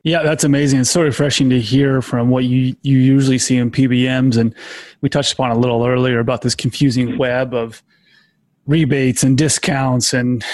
Yeah, 0.06 0.22
that's 0.22 0.44
amazing. 0.44 0.78
It's 0.78 0.90
so 0.90 1.02
refreshing 1.02 1.50
to 1.50 1.60
hear 1.60 2.00
from 2.00 2.30
what 2.30 2.44
you, 2.44 2.76
you 2.82 2.96
usually 2.96 3.38
see 3.38 3.56
in 3.56 3.72
PBMs. 3.72 4.36
And 4.36 4.54
we 5.00 5.08
touched 5.08 5.32
upon 5.32 5.50
a 5.50 5.58
little 5.58 5.84
earlier 5.84 6.20
about 6.20 6.42
this 6.42 6.54
confusing 6.54 7.18
web 7.18 7.52
of 7.52 7.82
rebates 8.68 9.24
and 9.24 9.36
discounts. 9.36 10.14
And 10.14 10.44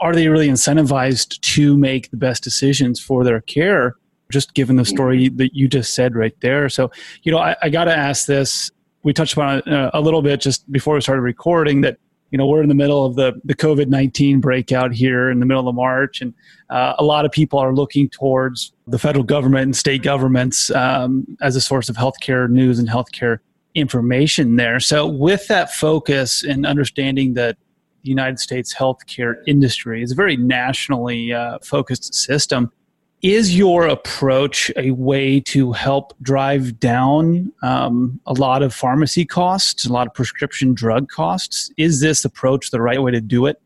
are 0.00 0.14
they 0.14 0.28
really 0.28 0.48
incentivized 0.48 1.40
to 1.40 1.78
make 1.78 2.10
the 2.10 2.18
best 2.18 2.44
decisions 2.44 3.00
for 3.00 3.24
their 3.24 3.40
care? 3.40 3.96
Just 4.30 4.52
given 4.52 4.76
the 4.76 4.84
story 4.84 5.30
that 5.30 5.54
you 5.54 5.68
just 5.68 5.94
said 5.94 6.14
right 6.14 6.38
there. 6.42 6.68
So, 6.68 6.90
you 7.22 7.32
know, 7.32 7.38
I, 7.38 7.56
I 7.62 7.70
got 7.70 7.84
to 7.84 7.96
ask 7.96 8.26
this. 8.26 8.70
We 9.04 9.14
touched 9.14 9.32
upon 9.32 9.60
it 9.60 9.68
uh, 9.68 9.90
a 9.94 10.02
little 10.02 10.20
bit 10.20 10.42
just 10.42 10.70
before 10.70 10.96
we 10.96 11.00
started 11.00 11.22
recording 11.22 11.80
that 11.80 11.96
you 12.32 12.38
know 12.38 12.46
we're 12.46 12.62
in 12.62 12.68
the 12.68 12.74
middle 12.74 13.04
of 13.04 13.14
the 13.14 13.40
the 13.44 13.54
COVID 13.54 13.88
nineteen 13.88 14.40
breakout 14.40 14.92
here 14.92 15.30
in 15.30 15.38
the 15.38 15.46
middle 15.46 15.68
of 15.68 15.74
March, 15.74 16.22
and 16.22 16.32
uh, 16.70 16.94
a 16.98 17.04
lot 17.04 17.24
of 17.26 17.30
people 17.30 17.58
are 17.58 17.74
looking 17.74 18.08
towards 18.08 18.72
the 18.86 18.98
federal 18.98 19.22
government 19.22 19.64
and 19.64 19.76
state 19.76 20.02
governments 20.02 20.70
um, 20.70 21.26
as 21.42 21.54
a 21.54 21.60
source 21.60 21.88
of 21.88 21.96
healthcare 21.96 22.48
news 22.48 22.78
and 22.78 22.88
healthcare 22.88 23.38
information 23.74 24.56
there. 24.56 24.80
So, 24.80 25.06
with 25.06 25.46
that 25.48 25.72
focus 25.72 26.42
and 26.42 26.66
understanding 26.66 27.34
that 27.34 27.58
the 28.02 28.08
United 28.08 28.40
States 28.40 28.74
healthcare 28.74 29.36
industry 29.46 30.02
is 30.02 30.12
a 30.12 30.14
very 30.14 30.36
nationally 30.36 31.34
uh, 31.34 31.58
focused 31.62 32.14
system, 32.14 32.72
is 33.22 33.56
your 33.56 33.86
approach 33.86 34.70
a 34.76 34.90
way 34.90 35.38
to 35.38 35.70
help 35.72 36.12
drive 36.22 36.80
down 36.80 37.52
um, 37.62 38.20
a 38.26 38.32
lot 38.32 38.62
of 38.62 38.74
pharmacy 38.74 39.24
costs, 39.24 39.84
a 39.84 39.92
lot 39.92 40.08
of 40.08 40.14
prescription 40.14 40.74
drug 40.74 41.08
costs? 41.08 41.70
Is 41.76 42.00
this 42.00 42.24
approach 42.24 42.70
the 42.70 42.80
right 42.80 43.00
way 43.00 43.12
to 43.12 43.20
do 43.20 43.46
it? 43.46 43.60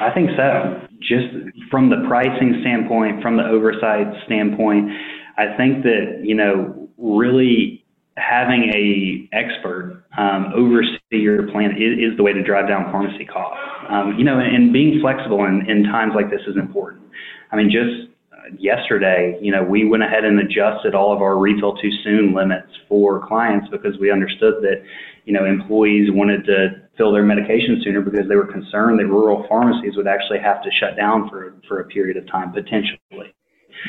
I 0.00 0.10
think 0.14 0.30
so. 0.36 0.86
Just 1.00 1.28
from 1.70 1.88
the 1.88 2.04
pricing 2.06 2.58
standpoint, 2.60 3.22
from 3.22 3.36
the 3.36 3.44
oversight 3.44 4.06
standpoint, 4.26 4.90
I 5.38 5.56
think 5.56 5.82
that, 5.84 6.20
you 6.22 6.34
know, 6.34 6.88
really 6.98 7.84
having 8.16 8.64
a 8.74 9.28
expert 9.32 10.04
um, 10.18 10.52
oversee 10.54 10.98
your 11.10 11.48
plan 11.50 11.70
is, 11.72 12.10
is, 12.10 12.16
the 12.16 12.22
way 12.22 12.32
to 12.32 12.42
drive 12.42 12.68
down 12.68 12.90
pharmacy 12.90 13.24
costs. 13.24 13.60
Um, 13.88 14.18
you 14.18 14.24
know, 14.24 14.38
and 14.38 14.72
being 14.72 15.00
flexible 15.00 15.44
in, 15.44 15.68
in 15.70 15.84
times 15.84 16.12
like 16.14 16.28
this 16.28 16.40
is 16.46 16.56
important. 16.56 17.07
I 17.50 17.56
mean, 17.56 17.70
just 17.70 18.10
uh, 18.32 18.54
yesterday, 18.58 19.38
you 19.40 19.52
know, 19.52 19.62
we 19.62 19.84
went 19.84 20.02
ahead 20.02 20.24
and 20.24 20.38
adjusted 20.40 20.94
all 20.94 21.12
of 21.12 21.22
our 21.22 21.38
refill 21.38 21.76
too 21.76 21.90
soon 22.04 22.34
limits 22.34 22.68
for 22.88 23.26
clients 23.26 23.68
because 23.70 23.98
we 23.98 24.10
understood 24.10 24.62
that, 24.62 24.82
you 25.24 25.32
know, 25.32 25.44
employees 25.44 26.08
wanted 26.10 26.44
to 26.46 26.82
fill 26.96 27.12
their 27.12 27.22
medication 27.22 27.80
sooner 27.84 28.00
because 28.00 28.28
they 28.28 28.36
were 28.36 28.46
concerned 28.46 28.98
that 28.98 29.06
rural 29.06 29.46
pharmacies 29.48 29.96
would 29.96 30.08
actually 30.08 30.38
have 30.38 30.62
to 30.62 30.70
shut 30.80 30.96
down 30.96 31.28
for 31.28 31.54
for 31.66 31.80
a 31.80 31.84
period 31.84 32.16
of 32.16 32.26
time 32.26 32.52
potentially. 32.52 33.34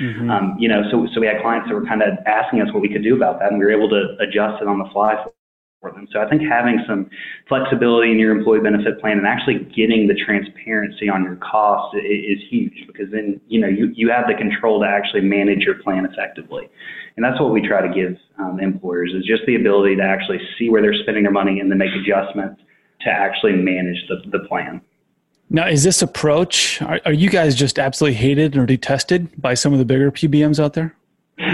Mm-hmm. 0.01 0.29
Um, 0.29 0.55
you 0.59 0.69
know, 0.69 0.83
so 0.91 1.07
so 1.13 1.19
we 1.19 1.27
had 1.27 1.41
clients 1.41 1.67
that 1.67 1.73
were 1.73 1.85
kind 1.85 2.03
of 2.03 2.19
asking 2.27 2.61
us 2.61 2.71
what 2.73 2.81
we 2.81 2.89
could 2.89 3.03
do 3.03 3.15
about 3.15 3.39
that, 3.39 3.51
and 3.51 3.59
we 3.59 3.65
were 3.65 3.71
able 3.71 3.89
to 3.89 4.15
adjust 4.19 4.61
it 4.61 4.67
on 4.67 4.77
the 4.77 4.85
fly 4.93 5.15
for 5.81 5.91
them. 5.91 6.07
So 6.11 6.19
I 6.19 6.29
think 6.29 6.41
having 6.41 6.83
some 6.85 7.09
flexibility 7.47 8.11
in 8.11 8.19
your 8.19 8.35
employee 8.35 8.59
benefit 8.59 8.99
plan 8.99 9.17
and 9.17 9.25
actually 9.25 9.59
getting 9.75 10.07
the 10.07 10.15
transparency 10.15 11.09
on 11.09 11.23
your 11.23 11.37
costs 11.37 11.95
is, 11.95 12.39
huge 12.49 12.87
because 12.87 13.11
then 13.11 13.39
you 13.47 13.59
know 13.59 13.67
you, 13.67 13.91
you 13.93 14.09
have 14.09 14.25
the 14.27 14.33
control 14.33 14.79
to 14.81 14.87
actually 14.87 15.21
manage 15.21 15.59
your 15.59 15.75
plan 15.75 16.05
effectively. 16.05 16.67
And 17.15 17.23
that's 17.23 17.39
what 17.39 17.51
we 17.51 17.65
try 17.65 17.85
to 17.85 17.93
give 17.93 18.17
um, 18.39 18.59
employers 18.59 19.13
is 19.13 19.25
just 19.25 19.43
the 19.45 19.55
ability 19.55 19.97
to 19.97 20.03
actually 20.03 20.39
see 20.57 20.69
where 20.69 20.81
they're 20.81 20.95
spending 20.95 21.23
their 21.23 21.31
money 21.31 21.59
and 21.59 21.69
then 21.69 21.77
make 21.77 21.91
adjustments 21.93 22.61
to 23.01 23.09
actually 23.09 23.53
manage 23.53 23.97
the, 24.07 24.21
the 24.31 24.47
plan. 24.47 24.81
Now, 25.49 25.67
is 25.67 25.83
this 25.83 26.01
approach, 26.01 26.81
are, 26.81 26.99
are 27.05 27.13
you 27.13 27.29
guys 27.29 27.55
just 27.55 27.77
absolutely 27.77 28.15
hated 28.15 28.55
or 28.55 28.65
detested 28.65 29.29
by 29.41 29.53
some 29.53 29.73
of 29.73 29.79
the 29.79 29.85
bigger 29.85 30.11
PBMs 30.11 30.63
out 30.63 30.73
there? 30.73 30.95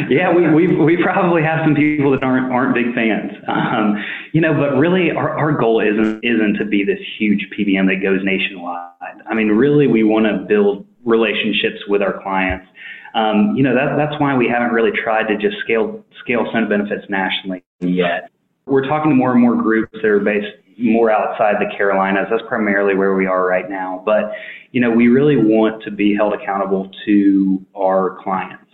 Yeah, 0.09 0.33
we, 0.33 0.49
we, 0.51 0.75
we 0.75 0.97
probably 1.03 1.43
have 1.43 1.59
some 1.63 1.75
people 1.75 2.11
that 2.11 2.23
aren't, 2.23 2.51
aren't 2.51 2.73
big 2.73 2.93
fans. 2.95 3.31
Um, 3.47 4.03
you 4.33 4.41
know, 4.41 4.53
but 4.53 4.77
really 4.77 5.11
our, 5.11 5.37
our 5.37 5.51
goal 5.51 5.79
isn't, 5.79 6.23
isn't 6.23 6.55
to 6.55 6.65
be 6.65 6.83
this 6.83 6.99
huge 7.19 7.47
PBM 7.57 7.87
that 7.87 8.01
goes 8.01 8.19
nationwide. 8.23 9.21
I 9.29 9.33
mean, 9.35 9.49
really 9.49 9.87
we 9.87 10.03
want 10.03 10.25
to 10.25 10.45
build 10.47 10.85
relationships 11.03 11.81
with 11.87 12.01
our 12.01 12.21
clients. 12.23 12.65
Um, 13.13 13.53
you 13.55 13.63
know, 13.63 13.75
that, 13.75 13.95
that's 13.95 14.19
why 14.19 14.35
we 14.35 14.47
haven't 14.47 14.71
really 14.71 14.91
tried 14.91 15.27
to 15.27 15.37
just 15.37 15.57
scale, 15.63 16.03
scale 16.19 16.49
Sona 16.51 16.67
benefits 16.67 17.05
nationally 17.07 17.63
yet. 17.79 18.29
We're 18.65 18.87
talking 18.87 19.11
to 19.11 19.15
more 19.15 19.31
and 19.31 19.41
more 19.41 19.55
groups 19.55 19.91
that 19.93 20.05
are 20.05 20.19
based 20.19 20.47
more 20.77 21.09
outside 21.11 21.55
the 21.59 21.71
Carolinas. 21.77 22.27
That's 22.29 22.43
primarily 22.47 22.95
where 22.95 23.15
we 23.15 23.27
are 23.27 23.45
right 23.45 23.69
now. 23.69 24.01
But, 24.05 24.31
you 24.71 24.81
know, 24.81 24.91
we 24.91 25.07
really 25.07 25.37
want 25.37 25.83
to 25.83 25.91
be 25.91 26.15
held 26.15 26.33
accountable 26.33 26.91
to 27.05 27.65
our 27.77 28.17
clients. 28.21 28.64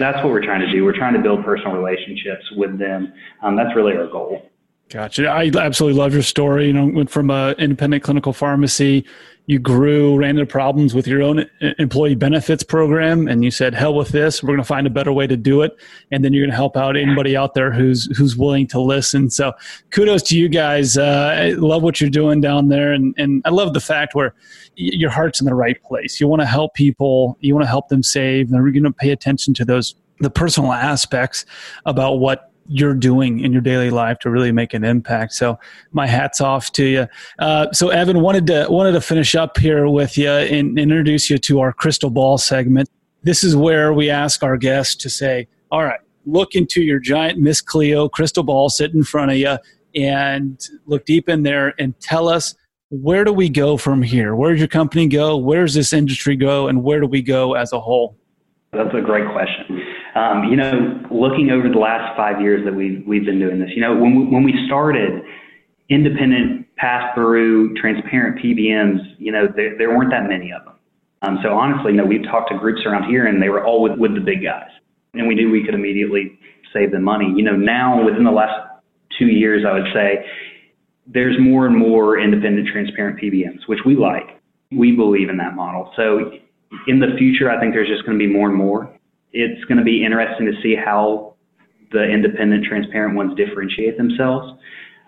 That's 0.00 0.16
what 0.24 0.32
we're 0.32 0.44
trying 0.44 0.60
to 0.60 0.72
do. 0.72 0.84
We're 0.84 0.96
trying 0.96 1.14
to 1.14 1.20
build 1.20 1.44
personal 1.44 1.72
relationships 1.76 2.44
with 2.56 2.78
them. 2.78 3.12
Um, 3.42 3.54
that's 3.54 3.76
really 3.76 3.94
our 3.94 4.06
goal. 4.06 4.50
Gotcha. 4.88 5.28
I 5.28 5.50
absolutely 5.56 6.00
love 6.00 6.12
your 6.14 6.22
story. 6.22 6.66
You 6.66 6.72
know, 6.72 6.86
went 6.86 7.10
from 7.10 7.30
an 7.30 7.54
independent 7.58 8.02
clinical 8.02 8.32
pharmacy 8.32 9.04
you 9.50 9.58
grew, 9.58 10.16
ran 10.16 10.38
into 10.38 10.46
problems 10.46 10.94
with 10.94 11.08
your 11.08 11.22
own 11.22 11.44
employee 11.80 12.14
benefits 12.14 12.62
program, 12.62 13.26
and 13.26 13.42
you 13.42 13.50
said, 13.50 13.74
"Hell 13.74 13.94
with 13.94 14.10
this! 14.10 14.44
We're 14.44 14.50
going 14.50 14.58
to 14.58 14.64
find 14.64 14.86
a 14.86 14.90
better 14.90 15.12
way 15.12 15.26
to 15.26 15.36
do 15.36 15.62
it." 15.62 15.76
And 16.12 16.24
then 16.24 16.32
you're 16.32 16.42
going 16.42 16.52
to 16.52 16.56
help 16.56 16.76
out 16.76 16.96
anybody 16.96 17.36
out 17.36 17.54
there 17.54 17.72
who's 17.72 18.16
who's 18.16 18.36
willing 18.36 18.68
to 18.68 18.80
listen. 18.80 19.28
So, 19.28 19.52
kudos 19.90 20.22
to 20.28 20.38
you 20.38 20.48
guys. 20.48 20.96
Uh, 20.96 21.34
I 21.36 21.50
love 21.54 21.82
what 21.82 22.00
you're 22.00 22.10
doing 22.10 22.40
down 22.40 22.68
there, 22.68 22.92
and 22.92 23.12
and 23.18 23.42
I 23.44 23.50
love 23.50 23.74
the 23.74 23.80
fact 23.80 24.14
where 24.14 24.36
your 24.76 25.10
heart's 25.10 25.40
in 25.40 25.46
the 25.46 25.54
right 25.54 25.82
place. 25.82 26.20
You 26.20 26.28
want 26.28 26.42
to 26.42 26.46
help 26.46 26.74
people. 26.74 27.36
You 27.40 27.52
want 27.54 27.64
to 27.64 27.68
help 27.68 27.88
them 27.88 28.04
save. 28.04 28.52
And 28.52 28.62
we're 28.62 28.70
going 28.70 28.84
to 28.84 28.92
pay 28.92 29.10
attention 29.10 29.52
to 29.54 29.64
those 29.64 29.96
the 30.20 30.30
personal 30.30 30.70
aspects 30.72 31.44
about 31.86 32.20
what 32.20 32.49
you're 32.70 32.94
doing 32.94 33.40
in 33.40 33.52
your 33.52 33.60
daily 33.60 33.90
life 33.90 34.18
to 34.20 34.30
really 34.30 34.52
make 34.52 34.72
an 34.72 34.84
impact. 34.84 35.32
So 35.32 35.58
my 35.90 36.06
hats 36.06 36.40
off 36.40 36.70
to 36.72 36.84
you. 36.84 37.08
Uh, 37.40 37.70
so 37.72 37.88
Evan 37.88 38.20
wanted 38.20 38.46
to 38.46 38.66
wanted 38.70 38.92
to 38.92 39.00
finish 39.00 39.34
up 39.34 39.58
here 39.58 39.88
with 39.88 40.16
you 40.16 40.30
and 40.30 40.78
introduce 40.78 41.28
you 41.28 41.36
to 41.38 41.60
our 41.60 41.72
crystal 41.72 42.10
ball 42.10 42.38
segment. 42.38 42.88
This 43.22 43.42
is 43.42 43.56
where 43.56 43.92
we 43.92 44.08
ask 44.08 44.42
our 44.44 44.56
guests 44.56 44.94
to 44.96 45.10
say, 45.10 45.48
"All 45.72 45.84
right, 45.84 46.00
look 46.24 46.54
into 46.54 46.80
your 46.80 47.00
giant 47.00 47.38
Miss 47.38 47.60
Cleo 47.60 48.08
crystal 48.08 48.44
ball 48.44 48.70
sit 48.70 48.94
in 48.94 49.02
front 49.02 49.32
of 49.32 49.36
you 49.36 49.58
and 50.00 50.60
look 50.86 51.04
deep 51.04 51.28
in 51.28 51.42
there 51.42 51.74
and 51.78 51.98
tell 52.00 52.28
us." 52.28 52.54
Where 52.92 53.22
do 53.22 53.32
we 53.32 53.48
go 53.48 53.76
from 53.76 54.02
here? 54.02 54.34
Where 54.34 54.50
does 54.50 54.58
your 54.58 54.66
company 54.66 55.06
go? 55.06 55.36
Where 55.36 55.64
does 55.64 55.74
this 55.74 55.92
industry 55.92 56.34
go? 56.34 56.66
And 56.66 56.82
where 56.82 56.98
do 56.98 57.06
we 57.06 57.22
go 57.22 57.54
as 57.54 57.72
a 57.72 57.78
whole? 57.78 58.16
That's 58.72 58.92
a 58.92 59.00
great 59.00 59.30
question. 59.30 59.79
Um, 60.14 60.44
you 60.44 60.56
know, 60.56 61.00
looking 61.10 61.50
over 61.50 61.68
the 61.68 61.78
last 61.78 62.16
five 62.16 62.40
years 62.40 62.64
that 62.64 62.74
we've 62.74 63.06
we've 63.06 63.24
been 63.24 63.38
doing 63.38 63.60
this, 63.60 63.70
you 63.74 63.80
know, 63.80 63.94
when 63.96 64.16
we, 64.16 64.24
when 64.26 64.42
we 64.42 64.54
started, 64.66 65.22
independent 65.88 66.66
pass-through, 66.76 67.74
transparent 67.74 68.42
PBMs, 68.42 68.98
you 69.18 69.30
know, 69.30 69.46
there, 69.54 69.76
there 69.76 69.90
weren't 69.90 70.10
that 70.10 70.28
many 70.28 70.50
of 70.52 70.64
them. 70.64 70.74
Um, 71.22 71.38
so 71.42 71.50
honestly, 71.50 71.92
know, 71.92 72.06
we've 72.06 72.24
talked 72.24 72.50
to 72.50 72.58
groups 72.58 72.80
around 72.86 73.04
here, 73.04 73.26
and 73.26 73.42
they 73.42 73.50
were 73.50 73.64
all 73.64 73.82
with, 73.82 73.98
with 73.98 74.14
the 74.14 74.20
big 74.20 74.42
guys, 74.42 74.70
and 75.12 75.28
we 75.28 75.34
knew 75.34 75.50
we 75.50 75.64
could 75.64 75.74
immediately 75.74 76.38
save 76.72 76.92
them 76.92 77.04
money. 77.04 77.32
You 77.36 77.42
know, 77.42 77.56
now 77.56 78.04
within 78.04 78.24
the 78.24 78.30
last 78.30 78.54
two 79.18 79.26
years, 79.26 79.64
I 79.68 79.74
would 79.74 79.92
say 79.92 80.24
there's 81.06 81.36
more 81.38 81.66
and 81.66 81.76
more 81.76 82.18
independent, 82.18 82.68
transparent 82.68 83.20
PBMs, 83.20 83.66
which 83.66 83.80
we 83.84 83.96
like. 83.96 84.40
We 84.70 84.92
believe 84.92 85.28
in 85.28 85.36
that 85.38 85.54
model. 85.54 85.92
So 85.96 86.32
in 86.86 87.00
the 87.00 87.16
future, 87.18 87.50
I 87.50 87.58
think 87.60 87.74
there's 87.74 87.88
just 87.88 88.06
going 88.06 88.18
to 88.18 88.24
be 88.24 88.32
more 88.32 88.48
and 88.48 88.56
more. 88.56 88.94
It's 89.32 89.64
going 89.64 89.78
to 89.78 89.84
be 89.84 90.04
interesting 90.04 90.46
to 90.46 90.60
see 90.62 90.74
how 90.74 91.34
the 91.92 92.04
independent, 92.04 92.64
transparent 92.64 93.16
ones 93.16 93.36
differentiate 93.36 93.96
themselves. 93.96 94.58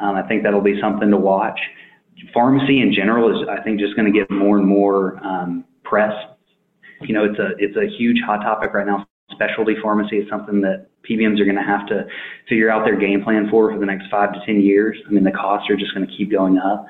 Um, 0.01 0.17
I 0.17 0.27
think 0.27 0.43
that'll 0.43 0.61
be 0.61 0.81
something 0.81 1.11
to 1.11 1.17
watch. 1.17 1.59
Pharmacy 2.35 2.81
in 2.81 2.93
general 2.93 3.31
is, 3.31 3.49
I 3.49 3.63
think, 3.63 3.81
just 3.81 3.97
going 3.97 4.13
to 4.13 4.17
get 4.17 4.31
more 4.31 4.59
and 4.59 4.67
more 4.67 5.25
um, 5.25 5.65
press. 5.85 6.13
You 7.01 7.15
know, 7.15 7.25
it's 7.25 7.39
a 7.39 7.51
it's 7.59 7.77
a 7.77 7.87
huge 7.97 8.21
hot 8.25 8.43
topic 8.43 8.75
right 8.75 8.87
now. 8.87 9.07
Specialty 9.33 9.75
pharmacy 9.83 10.19
is 10.19 10.29
something 10.29 10.61
that 10.63 10.89
PBMs 11.09 11.41
are 11.41 11.45
going 11.45 11.57
to 11.57 11.63
have 11.63 11.87
to 11.89 12.07
figure 12.49 12.71
out 12.71 12.85
their 12.85 12.97
game 12.97 13.23
plan 13.23 13.49
for 13.51 13.73
for 13.73 13.79
the 13.79 13.87
next 13.87 14.11
five 14.11 14.33
to 14.33 14.41
ten 14.47 14.61
years. 14.61 14.97
I 15.07 15.11
mean, 15.11 15.25
the 15.25 15.33
costs 15.33 15.69
are 15.71 15.77
just 15.77 15.95
going 15.95 16.07
to 16.07 16.17
keep 16.17 16.31
going 16.31 16.59
up. 16.59 16.87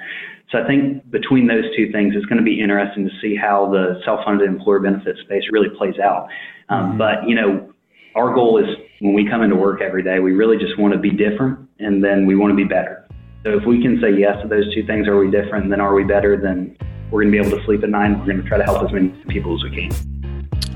So 0.50 0.58
I 0.58 0.66
think 0.66 1.10
between 1.10 1.46
those 1.46 1.64
two 1.74 1.90
things, 1.92 2.14
it's 2.14 2.26
going 2.26 2.38
to 2.38 2.44
be 2.44 2.60
interesting 2.60 3.08
to 3.08 3.10
see 3.22 3.34
how 3.34 3.70
the 3.70 4.00
self-funded 4.04 4.46
employer 4.46 4.80
benefit 4.80 5.16
space 5.24 5.44
really 5.50 5.70
plays 5.70 5.98
out. 5.98 6.28
Um, 6.68 6.90
mm-hmm. 6.90 6.98
But 6.98 7.26
you 7.26 7.34
know, 7.34 7.72
our 8.14 8.34
goal 8.34 8.58
is 8.58 8.66
when 9.00 9.14
we 9.14 9.28
come 9.28 9.42
into 9.42 9.56
work 9.56 9.80
every 9.80 10.02
day, 10.02 10.18
we 10.18 10.32
really 10.32 10.58
just 10.58 10.78
want 10.78 10.92
to 10.92 11.00
be 11.00 11.10
different, 11.10 11.58
and 11.78 12.04
then 12.04 12.26
we 12.26 12.36
want 12.36 12.50
to 12.50 12.56
be 12.56 12.64
better. 12.64 13.06
So 13.44 13.56
if 13.56 13.64
we 13.66 13.82
can 13.82 13.98
say 14.00 14.12
yes 14.16 14.36
to 14.42 14.48
those 14.48 14.72
two 14.74 14.86
things, 14.86 15.08
are 15.08 15.16
we 15.16 15.30
different? 15.30 15.70
Then 15.70 15.80
are 15.80 15.94
we 15.94 16.04
better? 16.04 16.36
Then 16.36 16.76
we're 17.10 17.22
going 17.24 17.32
to 17.32 17.42
be 17.42 17.46
able 17.46 17.58
to 17.58 17.64
sleep 17.64 17.82
at 17.82 17.88
night. 17.90 18.16
We're 18.18 18.26
going 18.26 18.42
to 18.42 18.48
try 18.48 18.58
to 18.58 18.64
help 18.64 18.84
as 18.84 18.92
many 18.92 19.08
people 19.28 19.56
as 19.56 19.64
we 19.64 19.88
can. 19.88 20.11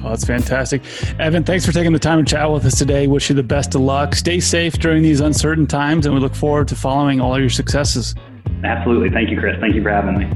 Oh, 0.07 0.11
that's 0.11 0.25
fantastic. 0.25 0.83
Evan, 1.19 1.43
thanks 1.43 1.67
for 1.67 1.73
taking 1.73 1.93
the 1.93 1.99
time 1.99 2.25
to 2.25 2.31
chat 2.31 2.49
with 2.49 2.65
us 2.65 2.79
today. 2.79 3.09
Wish 3.09 3.29
you 3.29 3.35
the 3.35 3.43
best 3.43 3.75
of 3.75 3.81
luck. 3.81 4.15
Stay 4.15 4.39
safe 4.39 4.75
during 4.75 5.03
these 5.03 5.21
uncertain 5.21 5.67
times, 5.67 6.07
and 6.07 6.15
we 6.15 6.21
look 6.21 6.35
forward 6.35 6.69
to 6.69 6.77
following 6.77 7.21
all 7.21 7.41
your 7.41 7.51
successes. 7.51 8.15
Absolutely. 8.63 9.11
Thank 9.11 9.31
you, 9.31 9.39
Chris. 9.39 9.57
Thank 9.61 9.75
you 9.75 9.83
for 9.83 9.91
having 9.91 10.17
me. 10.17 10.27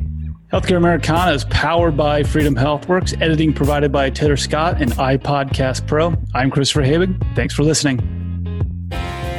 Healthcare 0.53 0.77
Americana 0.77 1.31
is 1.33 1.45
powered 1.45 1.97
by 1.97 2.25
Freedom 2.25 2.57
HealthWorks, 2.57 3.23
editing 3.23 3.53
provided 3.53 3.93
by 3.93 4.11
Taylor 4.11 4.37
Scott 4.37 4.83
and 4.83 4.91
iPodcast 4.93 5.87
Pro. 5.87 6.17
I'm 6.35 6.51
Christopher 6.51 6.83
Habig. 6.83 7.37
Thanks 7.37 7.55
for 7.55 7.63
listening. 7.63 8.20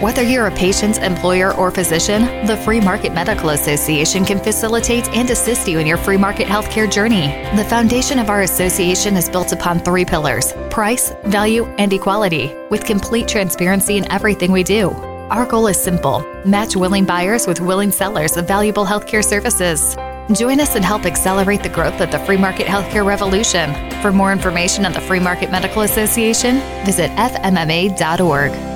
Whether 0.01 0.23
you're 0.23 0.47
a 0.47 0.55
patient, 0.55 0.97
employer, 0.97 1.53
or 1.53 1.69
physician, 1.69 2.47
the 2.47 2.57
Free 2.57 2.81
Market 2.81 3.13
Medical 3.13 3.49
Association 3.49 4.25
can 4.25 4.39
facilitate 4.39 5.07
and 5.09 5.29
assist 5.29 5.67
you 5.67 5.77
in 5.77 5.85
your 5.85 5.97
free 5.97 6.17
market 6.17 6.47
healthcare 6.47 6.91
journey. 6.91 7.27
The 7.55 7.65
foundation 7.65 8.17
of 8.17 8.27
our 8.27 8.41
association 8.41 9.15
is 9.15 9.29
built 9.29 9.51
upon 9.51 9.79
three 9.79 10.03
pillars 10.03 10.53
price, 10.71 11.13
value, 11.25 11.65
and 11.77 11.93
equality, 11.93 12.51
with 12.71 12.83
complete 12.83 13.27
transparency 13.27 13.97
in 13.97 14.11
everything 14.11 14.51
we 14.51 14.63
do. 14.63 14.89
Our 15.29 15.45
goal 15.45 15.67
is 15.67 15.79
simple 15.79 16.25
match 16.47 16.75
willing 16.75 17.05
buyers 17.05 17.45
with 17.45 17.61
willing 17.61 17.91
sellers 17.91 18.37
of 18.37 18.47
valuable 18.47 18.87
healthcare 18.87 19.23
services. 19.23 19.95
Join 20.35 20.59
us 20.59 20.75
and 20.75 20.83
help 20.83 21.05
accelerate 21.05 21.61
the 21.61 21.69
growth 21.69 22.01
of 22.01 22.09
the 22.09 22.17
free 22.25 22.37
market 22.37 22.65
healthcare 22.65 23.05
revolution. 23.05 23.71
For 24.01 24.11
more 24.11 24.31
information 24.31 24.83
on 24.83 24.93
the 24.93 25.01
Free 25.01 25.19
Market 25.19 25.51
Medical 25.51 25.83
Association, 25.83 26.55
visit 26.85 27.11
fmma.org. 27.11 28.70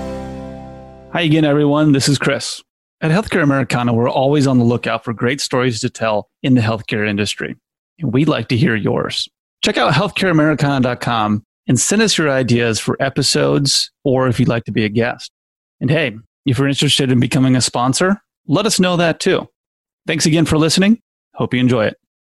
Hi 1.16 1.22
again, 1.22 1.46
everyone. 1.46 1.94
This 1.94 2.10
is 2.10 2.18
Chris. 2.18 2.62
At 3.00 3.10
Healthcare 3.10 3.42
Americana, 3.42 3.94
we're 3.94 4.10
always 4.10 4.48
on 4.48 4.60
the 4.60 4.66
lookout 4.66 5.06
for 5.06 5.14
great 5.14 5.40
stories 5.40 5.80
to 5.80 5.90
tell 5.90 6.28
in 6.44 6.56
the 6.56 6.62
healthcare 6.62 7.08
industry. 7.08 7.56
And 8.00 8.12
we'd 8.12 8.28
like 8.28 8.50
to 8.50 8.58
hear 8.58 8.76
yours. 8.76 9.30
Check 9.64 9.78
out 9.78 9.94
healthcareamericana.com 9.94 11.46
and 11.70 11.80
send 11.80 12.02
us 12.02 12.18
your 12.18 12.30
ideas 12.30 12.82
for 12.82 13.02
episodes 13.02 13.92
or 14.04 14.28
if 14.28 14.42
you'd 14.42 14.50
like 14.50 14.66
to 14.66 14.74
be 14.74 14.84
a 14.84 14.90
guest. 14.90 15.32
And 15.80 15.90
hey, 15.90 16.18
if 16.46 16.58
you're 16.58 16.68
interested 16.68 17.10
in 17.10 17.22
becoming 17.22 17.56
a 17.56 17.62
sponsor, 17.62 18.22
let 18.48 18.66
us 18.66 18.78
know 18.78 18.98
that 18.98 19.22
too. 19.22 19.48
Thanks 20.06 20.26
again 20.26 20.44
for 20.44 20.58
listening. 20.58 21.00
Hope 21.36 21.54
you 21.54 21.62
enjoy 21.62 21.86
it. 21.86 21.98